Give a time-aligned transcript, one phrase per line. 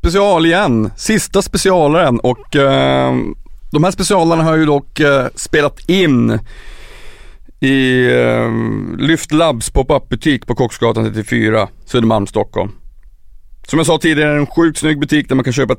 [0.00, 0.90] special igen.
[0.96, 3.14] Sista specialaren och eh,
[3.72, 6.38] de här specialarna har ju dock eh, spelat in
[7.60, 8.50] i eh,
[8.98, 12.72] Lyft Labs pop-up butik på Kocksgatan 34, Södermalm, Stockholm.
[13.66, 15.74] Som jag sa tidigare, är det en sjukt snygg butik där man kan köpa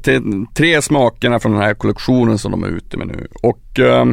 [0.56, 3.28] tre smakerna från den här kollektionen som de är ute med nu.
[3.44, 4.06] Och eh,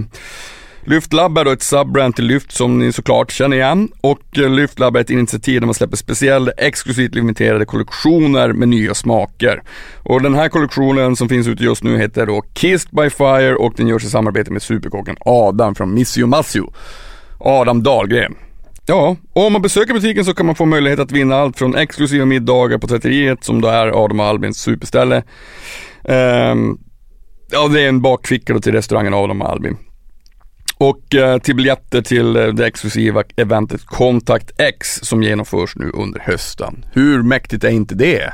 [0.89, 4.97] Lyftlab är då ett subbrand till Lyft som ni såklart känner igen och eh, Lyftlab
[4.97, 9.63] är ett initiativ där man släpper speciella, exklusivt limiterade kollektioner med nya smaker.
[10.03, 13.73] Och den här kollektionen som finns ute just nu heter då Kissed by Fire och
[13.77, 16.73] den görs i samarbete med superkocken Adam från Missio Massio.
[17.39, 18.35] Adam Dahlgren.
[18.87, 21.77] Ja, och om man besöker butiken så kan man få möjlighet att vinna allt från
[21.77, 25.23] exklusiva middagar på tvätteriet som då är Adam och Albins superställe.
[26.03, 26.79] Um,
[27.51, 29.77] ja, det är en bakficka till restaurangen Adam och Albin.
[30.79, 36.21] Och eh, till biljetter till eh, det exklusiva eventet Contact X som genomförs nu under
[36.21, 36.85] hösten.
[36.93, 38.33] Hur mäktigt är inte det?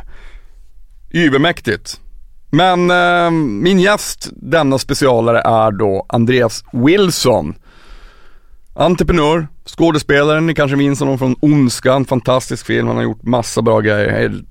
[1.11, 2.01] Übermäktigt.
[2.51, 3.31] Men eh,
[3.63, 7.55] min gäst denna specialare är då Andreas Wilson.
[8.75, 13.81] Entreprenör, skådespelare, ni kanske minns honom från Ondskan, fantastisk film, han har gjort massa bra
[13.81, 14.43] grejer.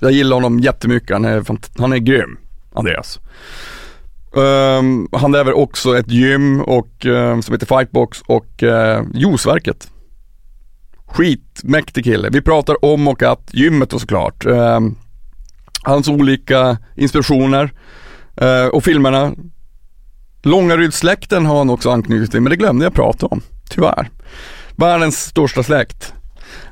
[0.00, 1.44] Jag gillar honom jättemycket, han är,
[1.78, 2.38] han är grym,
[2.74, 3.20] Andreas.
[4.36, 9.90] Um, han driver också ett gym och, um, som heter Fightbox och uh, Juiceverket.
[11.06, 12.28] Skitmäktig kille.
[12.32, 14.46] Vi pratar om och att gymmet och såklart.
[14.46, 14.96] Um,
[15.82, 17.72] hans olika inspirationer
[18.42, 19.32] uh, och filmerna.
[20.42, 23.40] Långarydssläkten har han också anknytning till, men det glömde jag prata om,
[23.70, 24.10] tyvärr.
[24.76, 26.14] Världens största släkt.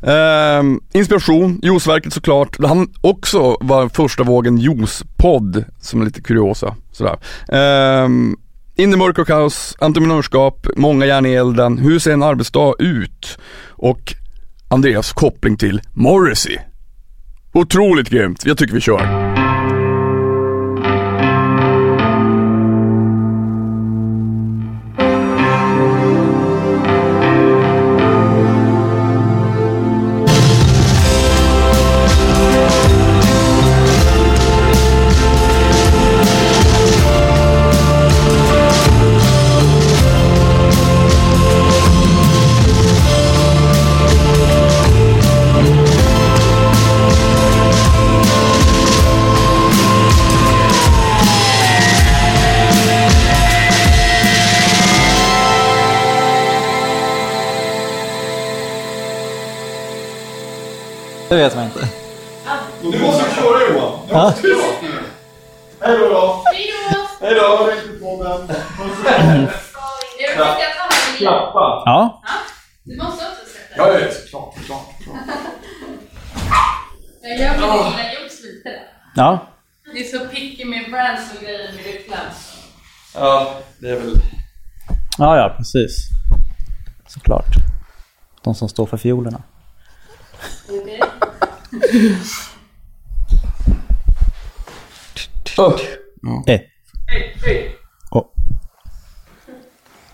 [0.07, 2.57] Uh, inspiration, Juiceverket såklart.
[2.65, 6.77] Han också var första vågen juicepodd som är lite kuriosa.
[6.93, 7.17] Sådär.
[7.53, 8.09] Uh,
[8.77, 13.39] in i mörker och kaos, entreprenörskap, många järn i elden, hur ser en arbetsdag ut?
[13.69, 14.15] Och
[14.69, 16.59] Andreas koppling till Morrissey.
[17.53, 19.22] Otroligt grymt, jag tycker vi kör.
[61.33, 61.89] Det vet man inte.
[62.83, 63.99] Nu måste vi köra Johan.
[64.11, 64.35] Ja.
[65.81, 66.45] Hej då då.
[67.21, 67.71] Hej då.
[71.19, 71.83] Klappa.
[71.87, 72.23] Ja.
[72.83, 75.19] Du måste också sätta Ja, ja, klart, klart, klart.
[77.23, 78.83] Jag gör min lilla juice lite där.
[79.15, 79.39] Ja.
[79.95, 82.27] Det är så picky med brands och grejer med reklam.
[83.15, 84.15] Ja, det är väl...
[85.19, 86.09] Ja, ja, precis.
[87.09, 87.55] Såklart.
[88.43, 89.43] De som står för fiolerna.
[95.59, 96.55] Okej?
[96.55, 96.61] Eh.
[97.07, 97.77] Hej, hej.
[98.11, 98.27] Oh.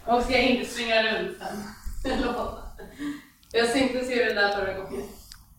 [0.06, 1.56] Och ska jag inte svinga runt sen?
[3.52, 5.02] Jag syntes det där förra gången.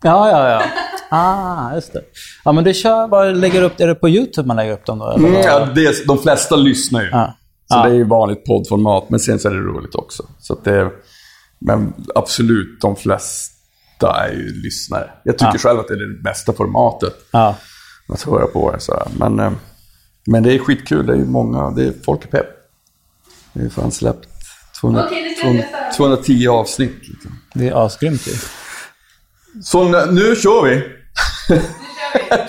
[0.04, 0.64] Ja, ja, ja.
[1.12, 2.02] Ah, just det.
[2.46, 5.00] Ja, men du kör bara lägger upp, är det på YouTube man lägger upp dem
[5.00, 5.10] då?
[5.12, 5.28] Eller?
[5.28, 7.10] Mm, ja, det, de flesta lyssnar ju.
[7.10, 7.34] Ja.
[7.66, 7.84] Så Ja.
[7.84, 10.24] det är ju vanligt poddformat, men sen så är det roligt också.
[10.40, 10.92] Så att det är,
[11.60, 13.59] men absolut, de flesta
[14.08, 15.10] är ju lyssnare.
[15.24, 15.58] Jag tycker Ja.
[15.60, 17.14] själv att det är det bästa formatet.
[17.32, 17.56] Ja.
[18.14, 19.08] Att höra på det sådär.
[19.18, 19.52] Men, eh,
[20.28, 21.06] men det är skitkul.
[21.06, 22.48] Det är ju många, det är folk är pepp.
[23.54, 24.28] Det är fan släppt
[24.82, 25.98] 200, Okej, det ska jag testa.
[25.98, 27.08] 210 avsnitt.
[27.08, 27.32] Liksom.
[27.54, 28.34] Det är asgrymt ju.
[29.64, 30.76] Så nu, nu kör vi!
[30.76, 32.48] Nu kör vi.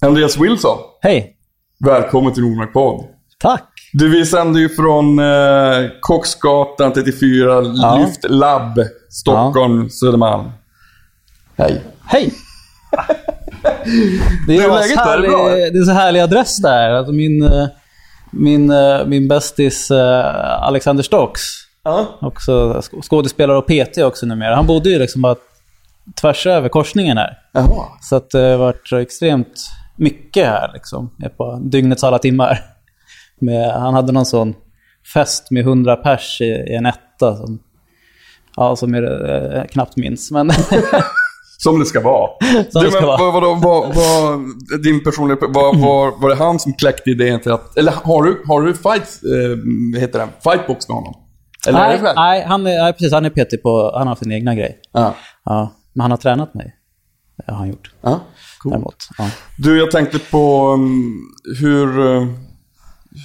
[0.06, 1.36] Andreas Wilson, Hej!
[1.84, 3.04] välkommen till Nordmark Podd.
[3.38, 3.70] Tack!
[3.92, 8.80] Du, vi sänder ju från eh, Kocksgatan 34, Lyft Lab,
[9.10, 10.50] Stockholm, Södermalm.
[11.56, 11.82] Hej.
[12.06, 12.32] Hej!
[14.46, 14.90] Det är, är läget?
[14.90, 15.48] Är det ashärlig, bra?
[15.48, 16.90] det är så härlig adress där.
[16.90, 17.66] Alltså min, eh,
[18.30, 21.40] min, eh, min bästis eh, Alexander Stocks,
[21.84, 22.06] Ja.
[22.20, 24.56] också sk- skådespelare och PT också numera.
[24.56, 25.36] Han bodde ju liksom bara
[26.20, 27.38] tvärs över korsningen här.
[27.52, 27.84] Jaha.
[28.00, 32.58] Så att det har varit extremt mycket här liksom, på dygnets alla timmar.
[33.40, 34.54] Med, han hade någon sån
[35.14, 37.58] fest med 100 pers i, i en etta som,
[38.56, 40.30] ja, som jag eh, knappt minns.
[40.30, 40.50] Men
[41.64, 42.30] Som det ska vara.
[42.70, 43.40] Som du, det ska men, vara.
[43.40, 44.40] Vad, vad, vad,
[44.82, 45.38] din personliga...
[45.40, 47.76] Vad, var, var det han som kläckte idén till att...
[47.76, 51.14] Eller har du, har du fight, eh, heter det, fightbox med honom?
[51.66, 52.16] Eller är nej, det själv?
[52.16, 53.12] nej, han är, nej, precis.
[53.12, 53.92] Han är PT på...
[53.98, 54.78] Han har sin egna grej.
[54.92, 55.14] Ja.
[55.44, 56.74] Ja, men han har tränat mig.
[57.36, 57.92] Det har han gjort.
[58.00, 58.20] ja.
[58.64, 59.08] Däremot.
[59.18, 59.30] Ja.
[59.58, 61.20] Du, jag tänkte på um,
[61.60, 62.28] hur, uh,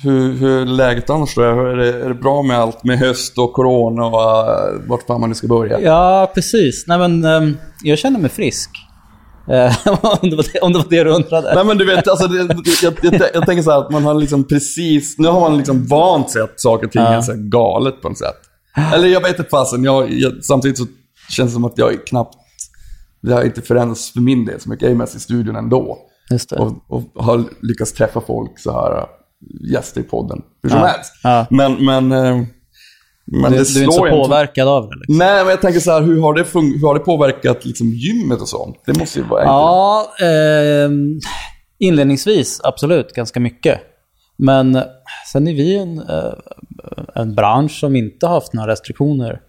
[0.03, 1.41] hur, hur är läget annars då?
[1.41, 5.19] Är det, är det bra med allt med höst och corona och uh, vart fan
[5.21, 5.79] man nu ska börja?
[5.79, 6.87] ja, precis.
[6.87, 8.69] Nej, men, ehm, jag känner mig frisk.
[9.47, 9.87] Eh,
[10.21, 11.55] om, det var det, om det var det du undrade.
[11.55, 14.13] Nej men du vet, alltså, det, jag, jag, jag tänker så här att man har
[14.13, 17.13] liksom precis, nu har man liksom vant sig att saker och ting Ja.
[17.13, 18.37] är så galet på något sätt.
[18.93, 20.85] Eller jag vet inte fasen, jag, jag, samtidigt så
[21.29, 22.35] känns det som att jag knappt,
[23.21, 24.81] det har inte förändrats för min del så mycket.
[24.83, 25.97] Jag är mest i studion ändå.
[26.31, 26.55] Just det.
[26.55, 29.05] Och, och har lyckats träffa folk så här,
[29.73, 30.85] gäster i podden, hur som Ja.
[30.85, 31.11] helst.
[31.23, 31.45] Ja.
[31.49, 32.35] Men, men, eh,
[33.25, 34.95] men du, det du är inte så slår ju inte- påverkad av det?
[34.95, 35.17] Liksom.
[35.17, 38.41] Nej, men jag tänker så här, hur har det, hur har det påverkat liksom, gymmet
[38.41, 38.77] och sånt?
[38.85, 39.51] Det måste ju vara enkelt.
[39.51, 40.89] Ja, eh,
[41.79, 43.79] inledningsvis absolut ganska mycket.
[44.37, 44.83] Men
[45.31, 46.33] sen är vi en, eh,
[47.15, 49.41] en bransch som inte har haft några restriktioner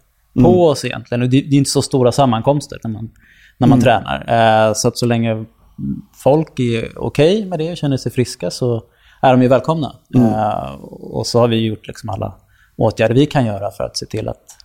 [0.43, 1.23] på oss egentligen.
[1.23, 3.11] Och det, det är inte så stora sammankomster när man,
[3.59, 4.25] när man tränar.
[4.69, 5.45] Eh, så att så länge
[6.25, 8.83] folk är okej med det och känner sig friska så
[9.23, 9.95] är de ju välkomna.
[10.17, 12.35] Eh, och så har vi gjort liksom alla
[12.77, 14.57] åtgärder vi kan göra för att se till att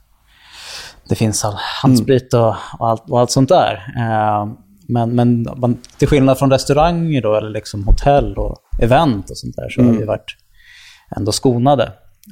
[1.09, 3.93] det finns all handsprit och, och, allt, och allt sånt där.
[3.97, 4.47] Eh,
[4.87, 9.55] men, men man, till skillnad från restauranger då, eller liksom hotell och event och sånt
[9.55, 10.35] där så har vi varit
[11.17, 11.83] ändå skonade,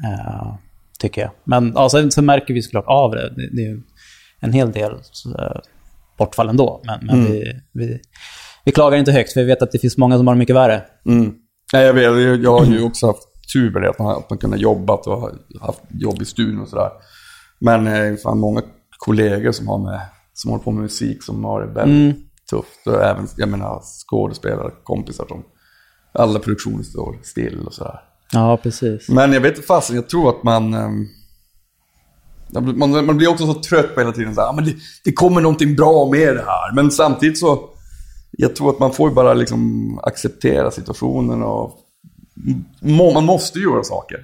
[0.06, 0.54] eh,
[1.00, 1.32] tycker jag.
[1.44, 3.30] Men ja, sen, så märker vi såklart av det.
[3.30, 3.82] Det, det är
[4.40, 4.92] en hel del
[6.18, 6.82] bortfall ändå.
[6.84, 8.00] Men, men vi, vi,
[8.66, 10.56] vi klagar inte högt, för vi vet att det finns många som har det mycket
[10.56, 10.82] värre.
[11.06, 11.34] Mm.
[11.74, 14.40] Nej, jag, vet, jag- har ju också haft tur med det, att man, att man
[14.40, 15.32] kunnat jobba och ha
[15.62, 16.90] haft jobb i studion och sådär.
[17.60, 18.62] Men eh, fan många
[18.98, 20.02] kollegor som, har med,
[20.34, 22.18] som håller på med musik som har det väldigt
[22.50, 22.88] tufft.
[22.88, 25.44] Och även, jag menar, skådespelare, kompisar som...
[26.14, 28.00] Alla produktioner står still och sådär.
[28.34, 29.10] Ja, precis.
[29.10, 30.74] Men jag vet inte fasen, jag tror att man...
[30.74, 31.06] ehm,
[32.78, 34.74] man, man blir också så trött på hela tiden så här, "Ah, men det,
[35.04, 36.76] det kommer någonting bra med det här.
[36.76, 37.70] Men samtidigt så,
[38.38, 41.80] jag tror att man får ju bara liksom acceptera situationen och
[42.82, 44.18] må, man måste ju göra saker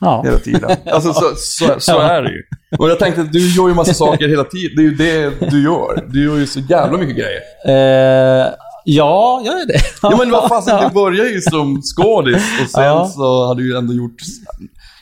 [0.00, 0.22] Ja.
[0.24, 0.70] hela tiden.
[0.86, 2.42] Alltså så, så, så är det ju.
[2.78, 4.76] Och jag tänkte att du gör ju massa saker hela tiden.
[4.76, 6.04] Det är ju det du gör.
[6.08, 7.40] Du gör ju så jävla mycket grejer.
[7.66, 8.46] Eh,
[8.84, 9.80] ja, jag är det.
[10.02, 13.06] Ja men vad fasen, du började ju som skådis och sen Ja.
[13.08, 14.16] så har du ju ändå gjort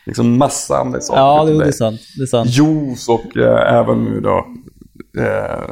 [0.07, 1.21] liksom massa andra saker.
[1.21, 2.01] Ja, det, det är sant.
[2.17, 2.51] Det är sant.
[2.51, 4.45] Juice och eh, även nu då
[5.23, 5.71] eh,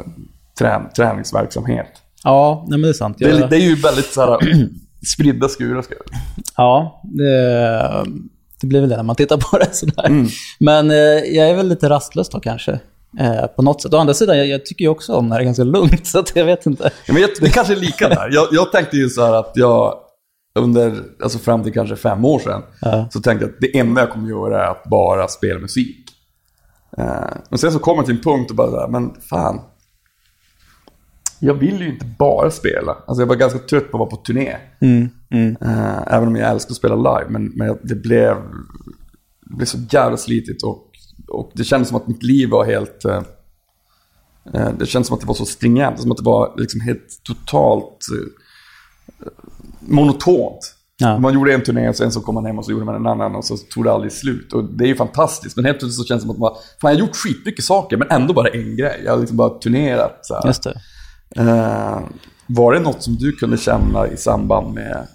[0.59, 1.87] trän, träningsverksamhet.
[2.25, 3.17] Ja, nej, men det är sant.
[3.19, 4.39] Det, är, Jag, det är ju väldigt så här,
[5.13, 5.81] spridda skurar.
[5.81, 6.19] Ska jag.
[6.57, 8.05] Ja, det,
[8.61, 10.05] det blir väl det när man tittar på det sådär.
[10.07, 10.27] Mm.
[10.59, 10.97] Men eh,
[11.35, 12.79] jag är väl lite rastlös då kanske.
[13.19, 13.93] Eh, på något sätt.
[13.93, 16.23] Å andra sidan, jag, jag tycker ju också om när det är ganska lugnt, så
[16.35, 16.91] jag vet inte.
[17.05, 18.29] Ja, men jag, det kanske är lika där.
[18.31, 19.93] Jag, jag tänkte ju så här att jag
[20.59, 20.93] under,
[21.23, 23.07] alltså fram till kanske fem år sedan, Ja.
[23.11, 25.97] så tänkte jag att det enda jag kommer göra är att bara spela musik.
[26.97, 27.05] Eh,
[27.49, 29.61] men sen så kom jag till en punkt och bara men fan.
[31.39, 32.97] Jag vill ju inte bara spela.
[33.07, 34.55] Alltså jag var ganska trött på att vara på turné.
[35.61, 37.25] Eh, även om jag älskar att spela live.
[37.29, 38.35] Men, men det, blev,
[39.41, 40.91] det blev så jävla slitigt och,
[41.27, 43.05] och det kändes som att mitt liv var helt...
[43.05, 43.21] eh,
[44.53, 45.99] eh, det kändes som att det var så stringent.
[46.01, 47.99] Som att det var liksom helt totalt
[49.79, 50.75] monotont.
[50.97, 51.19] Ja.
[51.19, 53.07] Man gjorde en turné och sen så kom man hem och så gjorde man en
[53.07, 54.53] annan och så tog det aldrig slut.
[54.53, 55.55] Och det är ju fantastiskt.
[55.55, 57.97] Men helt plötsligt så känns det som att man, fan jag har gjort skitmycket saker
[57.97, 59.01] men ändå bara en grej.
[59.05, 60.47] Jag har liksom bara turnerat så här.
[60.47, 60.81] Just det.
[61.37, 61.99] Eh,
[62.47, 65.07] var det något som du kunde känna i samband med...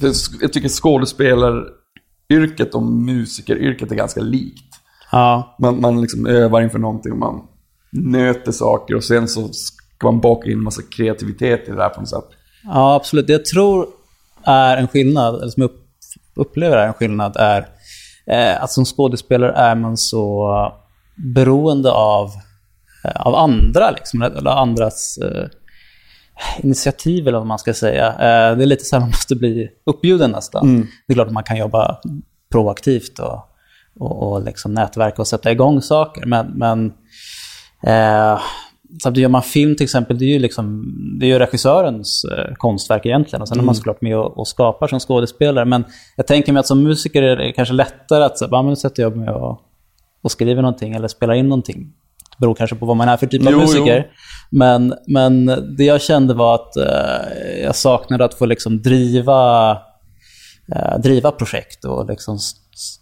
[0.00, 4.74] För jag tycker skådespelaryrket och musikeryrket är ganska likt.
[5.12, 7.42] Ja, Man, man liksom övar inför någonting och man
[7.92, 12.00] nöter saker och sen så ska man baka in massa kreativitet i det där på
[12.00, 12.24] något sätt.
[12.64, 13.26] ja, absolut.
[13.26, 13.86] Det jag tror
[14.42, 15.86] är en skillnad, eller som jag upp,
[16.34, 17.68] upplever är en skillnad, är
[18.26, 20.52] eh, att som skådespelare är man så
[21.34, 22.32] beroende av, eh,
[23.14, 25.48] av andra, liksom, eller andras eh,
[26.62, 28.06] initiativ, eller vad man ska säga.
[28.06, 30.66] Eh, det är lite så här man måste bli uppbjuden nästan.
[31.06, 32.00] Det är klart att man kan jobba
[32.52, 33.40] proaktivt och,
[33.98, 36.92] och, och liksom nätverka och sätta igång saker, men, men
[37.82, 38.40] eh,
[38.98, 42.24] så att gör man film till exempel, det är ju, liksom, det är ju regissörens
[42.24, 43.42] eh, konstverk egentligen.
[43.42, 45.64] Och sen är man såklart med och, och skapar som skådespelare.
[45.64, 45.84] Men
[46.16, 49.16] jag tänker mig att som musiker är det kanske lättare att säga, nu sätter jag
[49.16, 49.60] mig och,
[50.22, 51.92] och skriver någonting eller spelar in någonting.
[52.40, 54.06] Beror kanske på vad man är för typ av Jo, musiker.
[54.50, 59.70] Men, men det jag kände var att eh, jag saknade att få liksom driva,
[60.74, 62.38] eh, driva projekt och liksom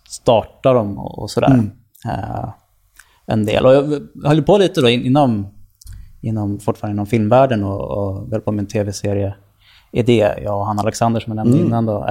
[0.08, 1.62] starta dem och, och sådär.
[2.04, 2.48] Eh,
[3.26, 3.66] en del.
[3.66, 5.46] Och jag höll på lite då in, inom,
[6.22, 9.34] inom, fortfarande inom filmvärlden och, och höll på med en tv-serie
[9.92, 11.86] idé, jag och han Alexander som jag nämnde innan.
[11.86, 12.06] Då.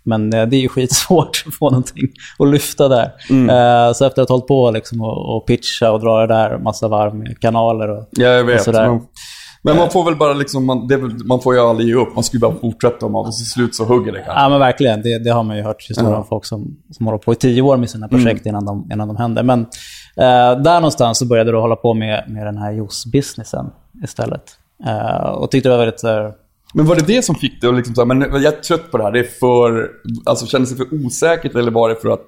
[0.00, 3.12] Eh, men eh, det är ju skitsvårt att få någonting att lyfta där.
[3.30, 6.88] Eh, så efter att ha hållit på liksom och, pitcha och dra det där massa
[6.88, 8.62] varv med kanaler och, Ja, jag vet.
[8.62, 9.00] sådär.
[9.62, 12.14] Men man får väl bara liksom, man, det, man får ju aldrig ge upp.
[12.14, 14.42] Man ju bara fortsätta om och till slut så hugger det kanske.
[14.42, 15.02] Ja, men verkligen.
[15.02, 17.62] Det, det har man ju hört historier om folk som, som håller på i tio
[17.62, 19.42] år med sina projekt innan, de, innan de händer.
[19.42, 19.60] Men
[20.16, 23.70] eh, där någonstans så började du hålla på med, med den här juice-businessen
[24.04, 24.42] istället.
[24.86, 26.04] Eh, och tyckte det var väldigt...
[26.70, 28.50] Uh, Men var det det som fick dig att liksom så här, men jag är
[28.60, 29.90] trött på det här, det är för,
[30.24, 32.26] alltså kändes det för osäkert eller var det för att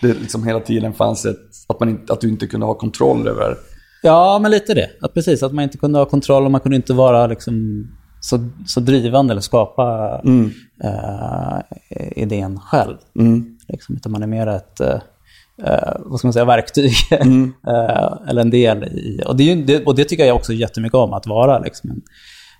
[0.00, 1.36] det liksom hela tiden fanns ett,
[1.68, 3.56] att, man inte, att du inte kunde ha kontroll över?
[4.02, 4.90] ja, men lite det.
[5.00, 7.86] Att precis, att man inte kunde ha kontroll och man kunde inte vara liksom,
[8.20, 10.20] så, så drivande eller skapa
[10.84, 11.58] eh,
[12.22, 12.96] idén själv.
[13.68, 14.98] Liksom, utan man är mer ett eh,
[15.98, 16.92] vad ska man säga, verktyg.
[17.68, 19.22] eh, eller en del i...
[19.26, 21.90] Och det, är ju- det, och det tycker jag också jättemycket om, att vara liksom,
[21.90, 22.02] en,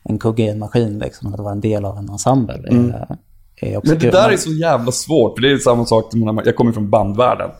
[0.08, 0.98] en kugge i en maskin.
[0.98, 2.54] Liksom, att vara en del av en ensemble.
[2.54, 3.16] är-
[3.60, 4.10] är också Men det kul.
[4.14, 6.90] där är så jävla svårt, för det är samma sak när man, jag kommer från
[6.90, 7.50] bandvärlden.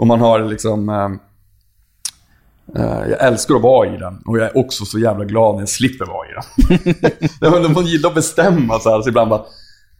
[0.00, 1.08] Och man har liksom, eh,
[3.10, 5.68] jag älskar att vara i den och jag är också så jävla glad när jag
[5.68, 6.30] slipper vara i
[7.60, 7.72] den.
[7.74, 9.42] Man gillar att bestämma så här, så ibland bara,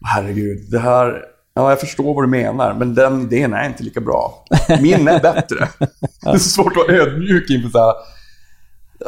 [0.04, 1.22] herregud, det här,
[1.54, 4.44] ja jag förstår vad du menar, men den idén är inte lika bra.
[4.80, 5.68] Min är bättre.
[6.22, 7.94] Det är så svårt att vara ödmjuk inför så här,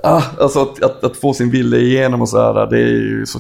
[0.03, 3.27] ah, alltså att, att, att få sin vilja igenom och så här, det är ju
[3.27, 3.39] så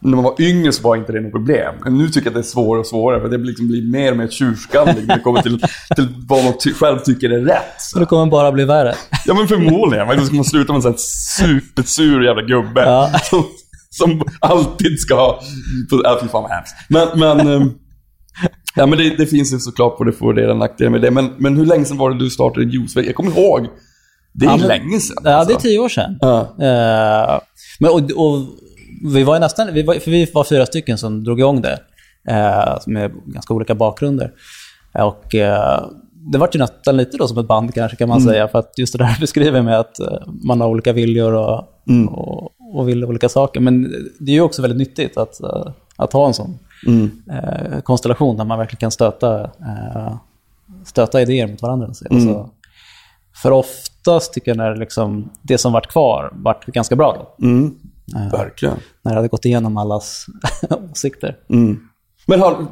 [0.00, 1.74] när man var yngre så var inte det något problem.
[1.84, 3.20] Men nu tycker jag att det är svårare och svårare.
[3.20, 5.60] För det liksom blir mer och mer tjurskallig när det kommer till,
[5.96, 7.80] till vad man ty- själv tycker är rätt.
[7.80, 8.94] Så det kommer bara bli värre.
[9.26, 10.16] Ja men förmodligen.
[10.16, 10.94] Då ska man sluta med en
[11.38, 12.80] supersur jävla gubbe.
[12.80, 13.10] Ja.
[13.22, 13.44] Som,
[13.90, 15.40] som alltid ska ha...
[16.04, 16.74] Ja, fy fan vad hemskt.
[16.88, 17.70] Men, men, ehm,
[18.74, 21.10] ja, men det, det finns ju såklart både fördelar och nackdelar med det.
[21.10, 23.08] Men, men hur länge sedan var det du startade Juiceväg?
[23.08, 23.66] Jag kommer ihåg.
[24.32, 25.16] Det är Ja, men- länge sedan.
[25.24, 25.58] Ja, det är alltså.
[25.60, 26.18] tio år sedan.
[26.20, 26.40] Ja.
[26.40, 27.40] Eh,
[27.80, 27.96] men, och,
[28.26, 28.46] och
[29.14, 31.78] vi var ju nästan, vi var, för vi var fyra stycken som drog igång det.
[32.28, 34.32] eh, med ganska olika bakgrunder.
[34.94, 35.84] Och eh,
[36.32, 38.48] det var ju nästan lite då som ett band kanske kan man säga.
[38.48, 41.64] För att just det där du beskriver med att eh, man har olika viljor och,
[42.10, 43.60] och, och vill olika saker.
[43.60, 43.82] Men
[44.20, 46.58] det är ju också väldigt nyttigt att, eh, att ha en sån
[47.30, 50.14] eh, konstellation där man verkligen kan stöta, eh,
[50.84, 51.86] stöta idéer mot varandra.
[51.86, 52.50] Och så.
[53.42, 57.46] För oftast tycker jag när liksom, det som vart kvar vart ganska bra då.
[57.46, 57.74] Mm.
[58.30, 58.76] Verkligen.
[59.02, 60.26] När det hade gått igenom allas
[60.90, 61.38] åsikter.
[61.48, 61.88] Mm.
[62.26, 62.66] Men har,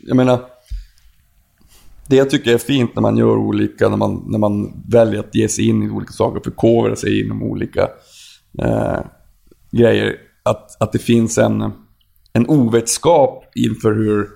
[0.00, 0.40] jag menar,
[2.06, 5.34] det jag tycker är fint när man gör olika, när man, när man väljer att
[5.34, 7.88] ge sig in i olika saker, förkovra sig inom olika
[8.62, 8.98] eh,
[9.70, 11.72] grejer, att, att det finns en,
[12.32, 14.28] en ovetskap inför hur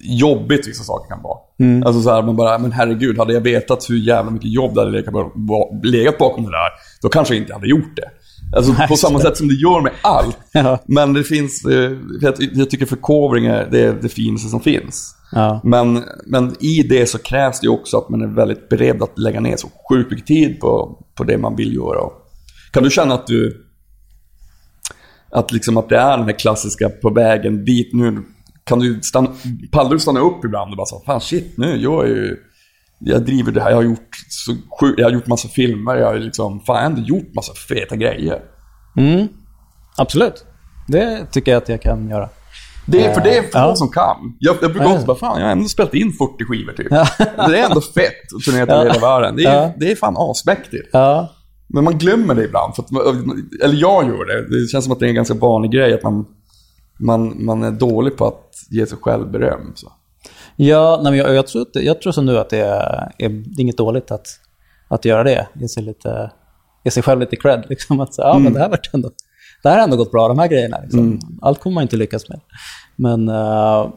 [0.00, 1.38] jobbigt vissa saker kan vara.
[1.84, 4.80] Alltså så här, man bara, men herregud, hade jag vetat hur jävla mycket jobb det
[4.80, 4.92] hade
[5.82, 6.70] legat, bakom det där,
[7.02, 8.10] då kanske jag inte hade gjort det.
[8.56, 10.38] Alltså på samma sätt som det gör med allt.
[10.52, 10.78] Ja.
[10.86, 11.92] Men det finns, eh,
[12.52, 15.14] jag, tycker förkovring är det, det finaste som finns.
[15.32, 15.60] Ja.
[15.64, 19.40] Men, men i det så krävs det också att man är väldigt beredd att lägga
[19.40, 22.10] ner så sjukt mycket tid på, på det man vill göra.
[22.70, 23.64] Kan du känna att du...
[25.30, 28.22] Att, liksom att det är den här klassiska på vägen dit nu.
[28.68, 29.30] Kan du stanna,
[29.72, 32.36] pallar du stanna upp ibland och bara så fan shit nu, jag är ju...
[33.00, 36.06] Jag driver det här, jag har gjort, så sjuk, jag har gjort massa filmer, jag
[36.06, 38.40] har liksom, fan jag har ändå gjort massa feta grejer.
[38.96, 39.28] Mm.
[39.96, 40.44] Absolut.
[40.88, 42.28] Det tycker jag att jag kan göra.
[42.86, 43.76] Det är, för det är få Ja.
[43.76, 44.16] som kan.
[44.38, 44.94] Jag, jag brukar Ja.
[44.94, 46.86] också bara, fan jag har ändå spelat in 40 skivor typ.
[46.90, 47.06] Ja.
[47.48, 48.92] Det är ändå fett att turnera över Ja.
[48.92, 49.36] hela världen.
[49.36, 50.94] Det är, det är fan asmäktigt.
[51.68, 52.74] Men man glömmer det ibland.
[52.74, 52.90] För att,
[53.64, 54.60] eller jag gör det.
[54.60, 56.26] Det känns som att det är en ganska vanlig grej att man,
[56.98, 59.72] man, man är dålig på att ge sig själv beröm.
[59.74, 59.92] Så.
[60.56, 63.60] Ja, nej, jag, jag, tror jag tror som du att det är, är, det är
[63.60, 64.26] inget dåligt att,
[64.88, 65.48] att göra det.
[65.54, 66.30] Ge sig, lite,
[66.84, 67.64] ge sig själv lite cred.
[67.68, 69.10] Liksom, att, ja, men det, här vart ändå,
[69.62, 70.80] det här har ändå gått bra, de här grejerna.
[70.82, 71.20] Liksom.
[71.42, 72.40] Allt kommer man inte lyckas med.
[72.96, 73.90] Men uh,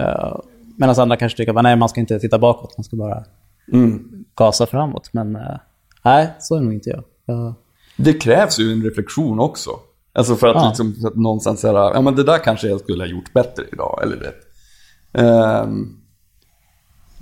[0.00, 0.40] uh,
[0.78, 3.24] medan andra kanske tycker att nej, man ska inte titta bakåt, man ska bara
[4.36, 5.10] gasa framåt.
[5.12, 5.56] Men eh,
[6.04, 7.04] nej, så är nog inte jag.
[7.24, 7.54] jag
[7.96, 9.70] Det krävs ju en reflektion också.
[10.14, 10.68] Alltså för att, Ja.
[10.68, 13.62] liksom, för att någonstans säga, ja men det där kanske jag skulle ha gjort bättre
[13.72, 14.00] idag.
[14.02, 14.32] Eller det.
[15.20, 15.96] Ehm,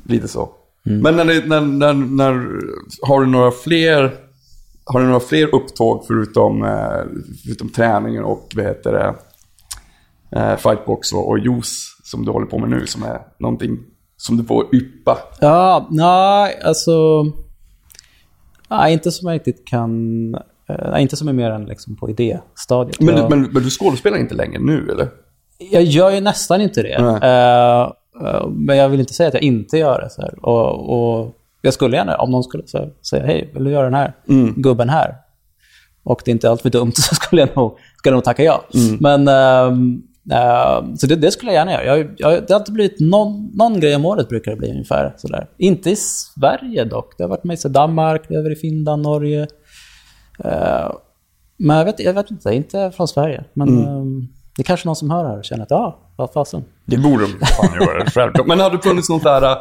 [0.05, 0.51] lite så.
[0.83, 2.33] Men när, det- när, när, när,
[3.03, 4.15] har du några fler
[4.85, 7.03] har du några fler upptåg förutom, eh,
[7.45, 9.15] förutom träningen och vad heter det,
[10.41, 13.79] eh, fightbox och, och juice som du håller på med nu som är någonting
[14.17, 15.19] som du får yppa?
[15.41, 17.25] Ja, nej, alltså...
[18.71, 19.93] Nej, inte som jag riktigt kan...
[20.71, 23.01] eh, Nej, inte som är mer än liksom på idéstadiet.
[23.01, 25.09] Men, jag, men, men du skådespelar inte längre nu eller?
[25.71, 26.95] jag gör ju nästan inte det.
[26.95, 27.83] Eh,
[28.27, 30.11] eh, men jag vill inte säga att jag inte gör det.
[30.11, 30.31] Så.
[30.43, 33.85] Och, och jag skulle gärna, om någon skulle så här, säga hej, vill du göra
[33.85, 34.13] den här
[34.57, 35.15] gubben här?
[36.05, 38.43] Och det är inte allt för dumt så skulle jag nog, skulle jag nog tacka
[38.43, 38.65] ja.
[39.01, 41.85] Men, ehm, ehm, så det, det skulle jag gärna göra.
[41.85, 45.15] Jag, jag, det har alltid blivit någon, någon grej om året brukar det bli ungefär.
[45.17, 45.49] Sådär.
[45.59, 47.15] Inte i Sverige dock.
[47.19, 49.47] Det har varit med i Danmark, det har varit i Finland, Norge.
[50.45, 50.93] Eh,
[51.57, 53.45] Men jag vet, jag vet inte, inte från Sverige.
[53.53, 54.21] Men mm.
[54.57, 56.65] det är kanske någon som hör här och känner att ja, vad fasen.
[56.85, 58.47] Det borde de fan göra, självklart.
[58.47, 59.57] Men har det funnits något där...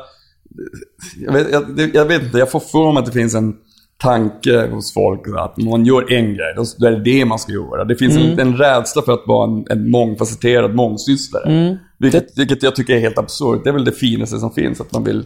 [1.17, 3.55] Jag vet, jag, jag vet inte, jag får för mig att det finns en
[4.00, 7.86] tanke hos folk att man gör en grej, då är det det man ska göra.
[7.86, 8.31] Det finns mm.
[8.31, 11.43] en, en rädsla för att vara en, en mångfacetterad mångsysslare.
[11.43, 11.77] Mm.
[11.98, 12.41] Vilket, det...
[12.41, 13.63] vilket jag tycker är helt absurt.
[13.63, 15.25] Det är väl det finaste som finns, att man vill,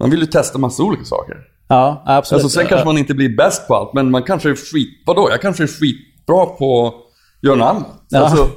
[0.00, 1.36] man vill ju testa massa olika saker.
[1.68, 2.44] Ja, absolut.
[2.44, 5.02] Alltså, sen kanske man inte blir bäst på allt, men man kanske är skit...
[5.06, 5.28] Vadå?
[5.30, 6.94] Jag kanske är skitbra på att
[7.42, 8.02] göra något annat.
[8.08, 8.18] Ja.
[8.20, 8.48] Alltså...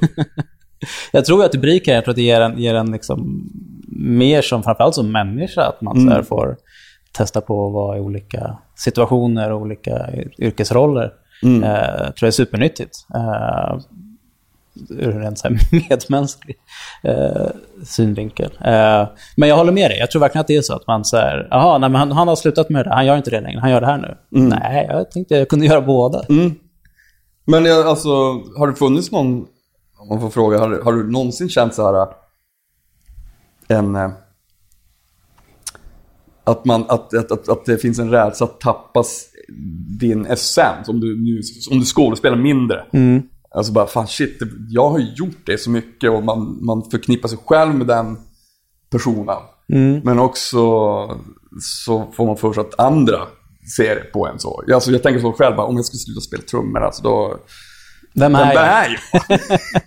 [1.12, 3.50] jag tror att det blir jag tror att det ger en, ger en liksom,
[3.96, 6.24] mer som, framförallt som människa, att man mm.
[6.24, 6.56] får
[7.12, 11.12] testa på att vara i olika situationer och olika yrkesroller.
[11.42, 11.62] Mm.
[11.64, 13.06] Eh, tror jag är supernyttigt.
[13.14, 13.78] Eh,
[14.90, 15.58] ur en så här
[15.90, 16.56] medmänsklig
[17.02, 17.46] eh,
[17.84, 18.50] synvinkel.
[18.60, 19.98] Eh, men jag håller med dig.
[19.98, 22.28] Jag tror verkligen att det är så att man säger, jaha, nej, men han, han,
[22.28, 22.94] har slutat med det.
[22.94, 23.60] Han gör inte det längre.
[23.60, 24.38] Han gör det här nu.
[24.38, 24.48] Mm.
[24.48, 26.22] Nej, jag tänkte jag kunde göra båda.
[26.28, 26.54] Mm.
[27.44, 28.08] Men jag, alltså,
[28.58, 29.46] har det funnits någon,
[29.98, 32.08] om man får fråga, har, har du någonsin känt så här
[33.68, 34.10] en eh,
[36.44, 39.04] att, man, att, att, att, att det finns en rädsla att tappa
[40.00, 42.84] din essens om du, om du skådespelar mindre.
[42.92, 43.22] Mm.
[43.54, 47.38] Alltså bara, fan shit, jag har gjort det så mycket och man, man förknippar sig
[47.46, 48.18] själv med den
[48.90, 49.38] personen.
[49.72, 50.00] Mm.
[50.04, 50.58] Men också
[51.60, 53.18] så får man för sig att andra
[53.76, 54.62] ser på en så.
[54.74, 57.38] Alltså jag tänker så själv, bara, om jag skulle sluta spela trummor, alltså då...
[58.14, 59.40] Vem är, Vem är jag?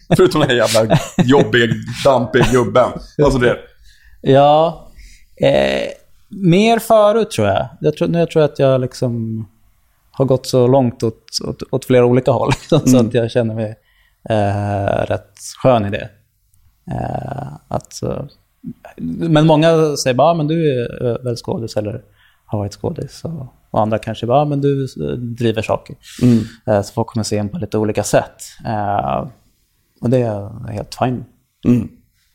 [0.17, 2.91] Förutom den här jävla jobbiga, dampiga gubben.
[3.23, 3.57] Alltså det.
[4.21, 4.91] Ja.
[5.41, 5.89] Eh,
[6.29, 7.67] mer förut tror jag.
[7.81, 9.45] Jag tror, jag tror att jag liksom
[10.17, 12.51] har gått så långt åt, åt, åt flera olika håll.
[12.71, 12.87] Mm.
[12.87, 13.75] så att jag känner mig
[14.29, 16.09] eh, rätt skön i det.
[16.91, 18.03] Eh, att,
[18.97, 22.01] men många säger bara, men du är väl skådis eller
[22.45, 23.21] har varit skådis.
[23.23, 24.87] Och, och andra kanske bara, men du
[25.37, 25.95] driver saker.
[26.21, 26.39] Mm.
[26.67, 28.43] Eh, så folk kommer se en på lite olika sätt.
[28.65, 29.27] Eh,
[30.01, 31.25] och det är helt fine.
[31.67, 31.89] Mm.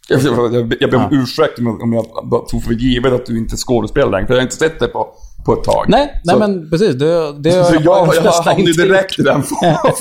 [0.08, 1.22] Jag, jag, jag ber om ja.
[1.22, 1.92] ursäkt om
[2.32, 4.88] jag tog för givet att du inte skådespelar längre, för jag har inte sett dig
[4.88, 5.08] på,
[5.44, 5.84] på ett tag.
[5.88, 6.94] Nej, nej men precis.
[6.94, 9.76] Det, det så jag, jag, jag hamnade direkt i den fållan.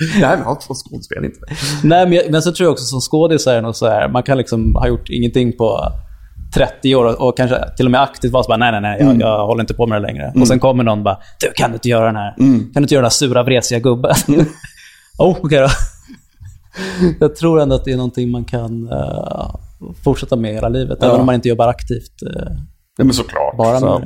[0.00, 1.40] nej, men jag har skådespel inte.
[1.82, 4.22] Nej, men, men så tror jag också som skådis är det nog så här, man
[4.22, 5.92] kan liksom ha gjort ingenting på
[6.54, 8.96] 30 år och, och kanske till och med aktivt vara så bara, nej, nej, nej,
[9.00, 9.20] jag, mm.
[9.20, 10.24] jag håller inte på med det längre.
[10.24, 10.42] Mm.
[10.42, 12.60] Och sen kommer någon bara, du kan du inte göra den här, mm.
[12.60, 14.14] kan du inte göra den här sura, vresiga gubben?
[14.28, 14.40] Mm.
[15.18, 15.68] oh, okej okay då.
[17.20, 19.54] jag tror ändå att det är någonting man kan uh,
[20.04, 21.06] fortsätta med hela livet, ja.
[21.06, 22.22] även om man inte jobbar aktivt.
[22.22, 22.52] Uh,
[22.98, 23.56] ja, men såklart.
[23.56, 24.04] Bara så.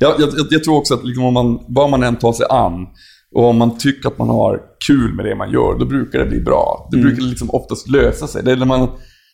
[0.00, 2.86] Jag, jag, jag, tror också att liksom om man, vad man än tar sig an,
[3.34, 6.26] och om man tycker att man har kul med det man gör, då brukar det
[6.26, 6.88] bli bra.
[6.90, 7.08] Det mm.
[7.08, 8.42] brukar liksom oftast lösa sig.
[8.42, 8.88] Det är när man,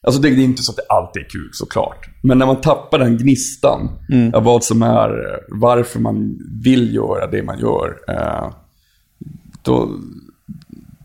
[0.07, 2.07] alltså det är inte så att det alltid är kul såklart.
[2.23, 4.35] Men när man tappar den gnistan mm.
[4.35, 5.11] av vad som är,
[5.49, 7.99] varför man vill göra det man gör.
[8.09, 8.53] Eh,
[9.63, 9.89] då,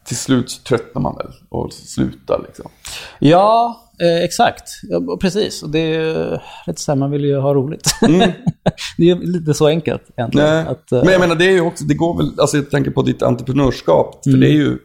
[0.06, 2.72] till slut tröttnar man väl och slutar liksom.
[3.20, 4.64] Ja, eh, exakt.
[4.84, 5.64] Ja, precis.
[5.64, 7.96] Och det är lite så här, man vill ju ha roligt.
[8.02, 8.20] Mm.
[8.98, 10.68] det är lite så enkelt egentligen.
[10.68, 12.92] Att, eh, Men jag menar, det är ju också, det går väl, alltså jag tänker
[12.92, 14.24] på ditt entreprenörskap.
[14.24, 14.42] För mm.
[14.42, 14.78] det är ju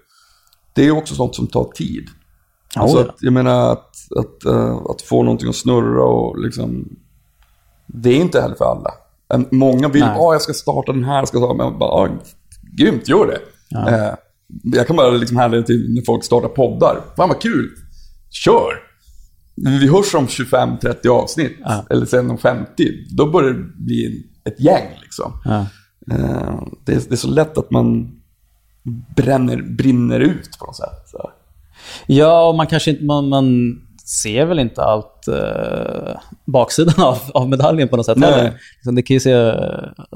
[0.75, 2.07] det är också sånt som tar tid.
[2.77, 6.89] Alltså att, jag menar att, att, uh, att få någonting att snurra och liksom,
[7.87, 8.91] det är inte heller för alla.
[9.51, 12.09] Många vill, ja ah, jag ska starta den här, jag ska starta, men bara, ah,
[12.79, 13.39] grymt, gör det.
[13.69, 13.79] Ja.
[13.79, 14.15] Uh,
[14.63, 17.01] jag kan bara liksom härleda till när folk startar poddar.
[17.17, 17.71] Fan vad kul!
[18.31, 18.92] Kör!
[19.55, 21.85] Vi hörs om 25-30 avsnitt, ja.
[21.91, 22.89] eller sen om 50.
[23.11, 25.33] Då börjar det bli ett gäng liksom.
[25.45, 25.67] Ja.
[26.13, 28.11] Uh, det, är, det, är, så lätt att man
[29.17, 31.03] bränner, brinner ut på något sätt.
[31.07, 31.31] Så.
[32.07, 37.49] Ja, och man kanske inte, man, man ser väl inte allt uh, baksidan av, av
[37.49, 38.61] medaljen på något sätt heller.
[38.75, 39.53] Liksom, det kan ju se,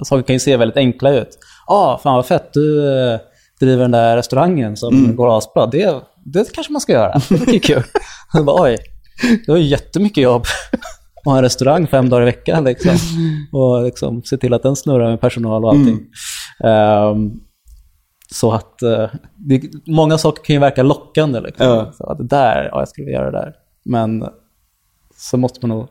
[0.03, 1.39] saker kan ju se väldigt enkla ut.
[1.67, 3.19] Ah, fan vad fett, du uh,
[3.61, 5.17] driver den där restaurangen som mm.
[5.17, 5.67] går asbra.
[5.67, 7.21] Det, det kanske man ska göra.
[7.29, 7.83] Det är kul.
[8.45, 8.77] bara, Oj,
[9.23, 10.43] det var ju jättemycket jobb
[11.17, 12.65] att ha en restaurang fem dagar i veckan.
[12.65, 12.97] Liksom.
[13.53, 16.01] Och liksom, se till att den snurrar med personal och allting.
[16.65, 17.09] Mm.
[17.09, 17.41] Um,
[18.31, 21.41] så att uh, det, många saker kan ju verka lockande.
[21.41, 21.67] Liksom.
[21.67, 21.93] Ja.
[21.93, 23.55] Så att det där, ja, jag skulle vilja göra det där.
[23.85, 24.25] Men
[25.17, 25.89] så måste man nog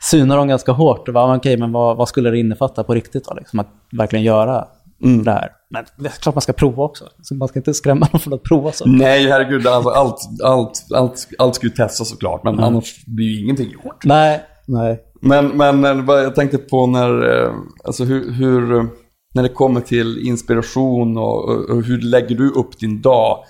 [0.00, 1.08] syna dem ganska hårt.
[1.08, 3.24] Och bara, okay, men vad, vad, skulle det innefatta på riktigt?
[3.24, 4.68] Då, liksom, att verkligen göra
[5.04, 5.24] mm.
[5.24, 5.50] det här.
[5.70, 7.04] Men det är klart man ska prova också.
[7.22, 8.84] Så man ska inte skrämma någon från att prova så.
[8.88, 9.66] Nej, herregud.
[9.66, 12.64] Alltså, allt, allt, allt, allt ska ju testas såklart, men mm.
[12.64, 14.04] annars blir ju ingenting gjort.
[14.04, 15.02] Nej, nej.
[15.20, 17.52] Men, men jag tänkte på när, eh,
[17.84, 18.88] alltså hur, hur
[19.34, 23.44] när det kommer till inspiration och, och, hur lägger du upp din dag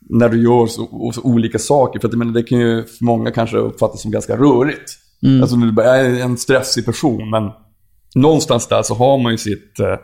[0.00, 2.00] när du gör så, så olika saker?
[2.00, 4.98] För att, menar, det kan ju för många kanske uppfattas som ganska rörigt.
[5.22, 5.42] Mm.
[5.42, 7.50] Alltså, jag är en stressig person, men
[8.14, 9.96] någonstans där så har man ju sitt, eh,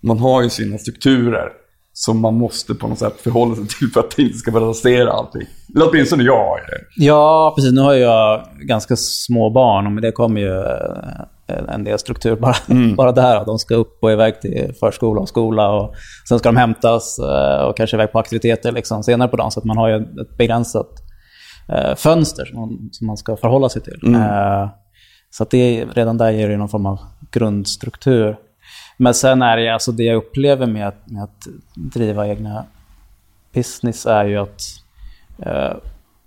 [0.00, 1.52] man har ju sina strukturer
[1.92, 5.12] som man måste på något sätt förhålla sig till för att det inte ska balansera
[5.12, 5.42] allting.
[5.74, 7.04] Eller åtminstone jag har det.
[7.04, 7.72] Ja, precis.
[7.72, 12.36] Nu har jag ganska små barn och med det kommer ju eh, en del struktur
[12.36, 12.54] bara,
[12.96, 13.44] bara där.
[13.44, 15.94] De ska upp och iväg till förskola och skola och
[16.28, 19.50] sen ska de hämtas eh, och kanske iväg på aktiviteter liksom senare på dagen.
[19.50, 20.90] Så att man har ju ett begränsat
[21.68, 24.14] eh, fönster som man, som man ska förhålla sig till.
[24.14, 24.68] Eh,
[25.30, 26.98] så att det, redan där ger det någon form av
[27.30, 28.36] grundstruktur.
[29.00, 32.64] Men sen är det alltså det jag upplever med att, med att driva egna
[33.52, 34.62] business är ju att
[35.38, 35.76] eh,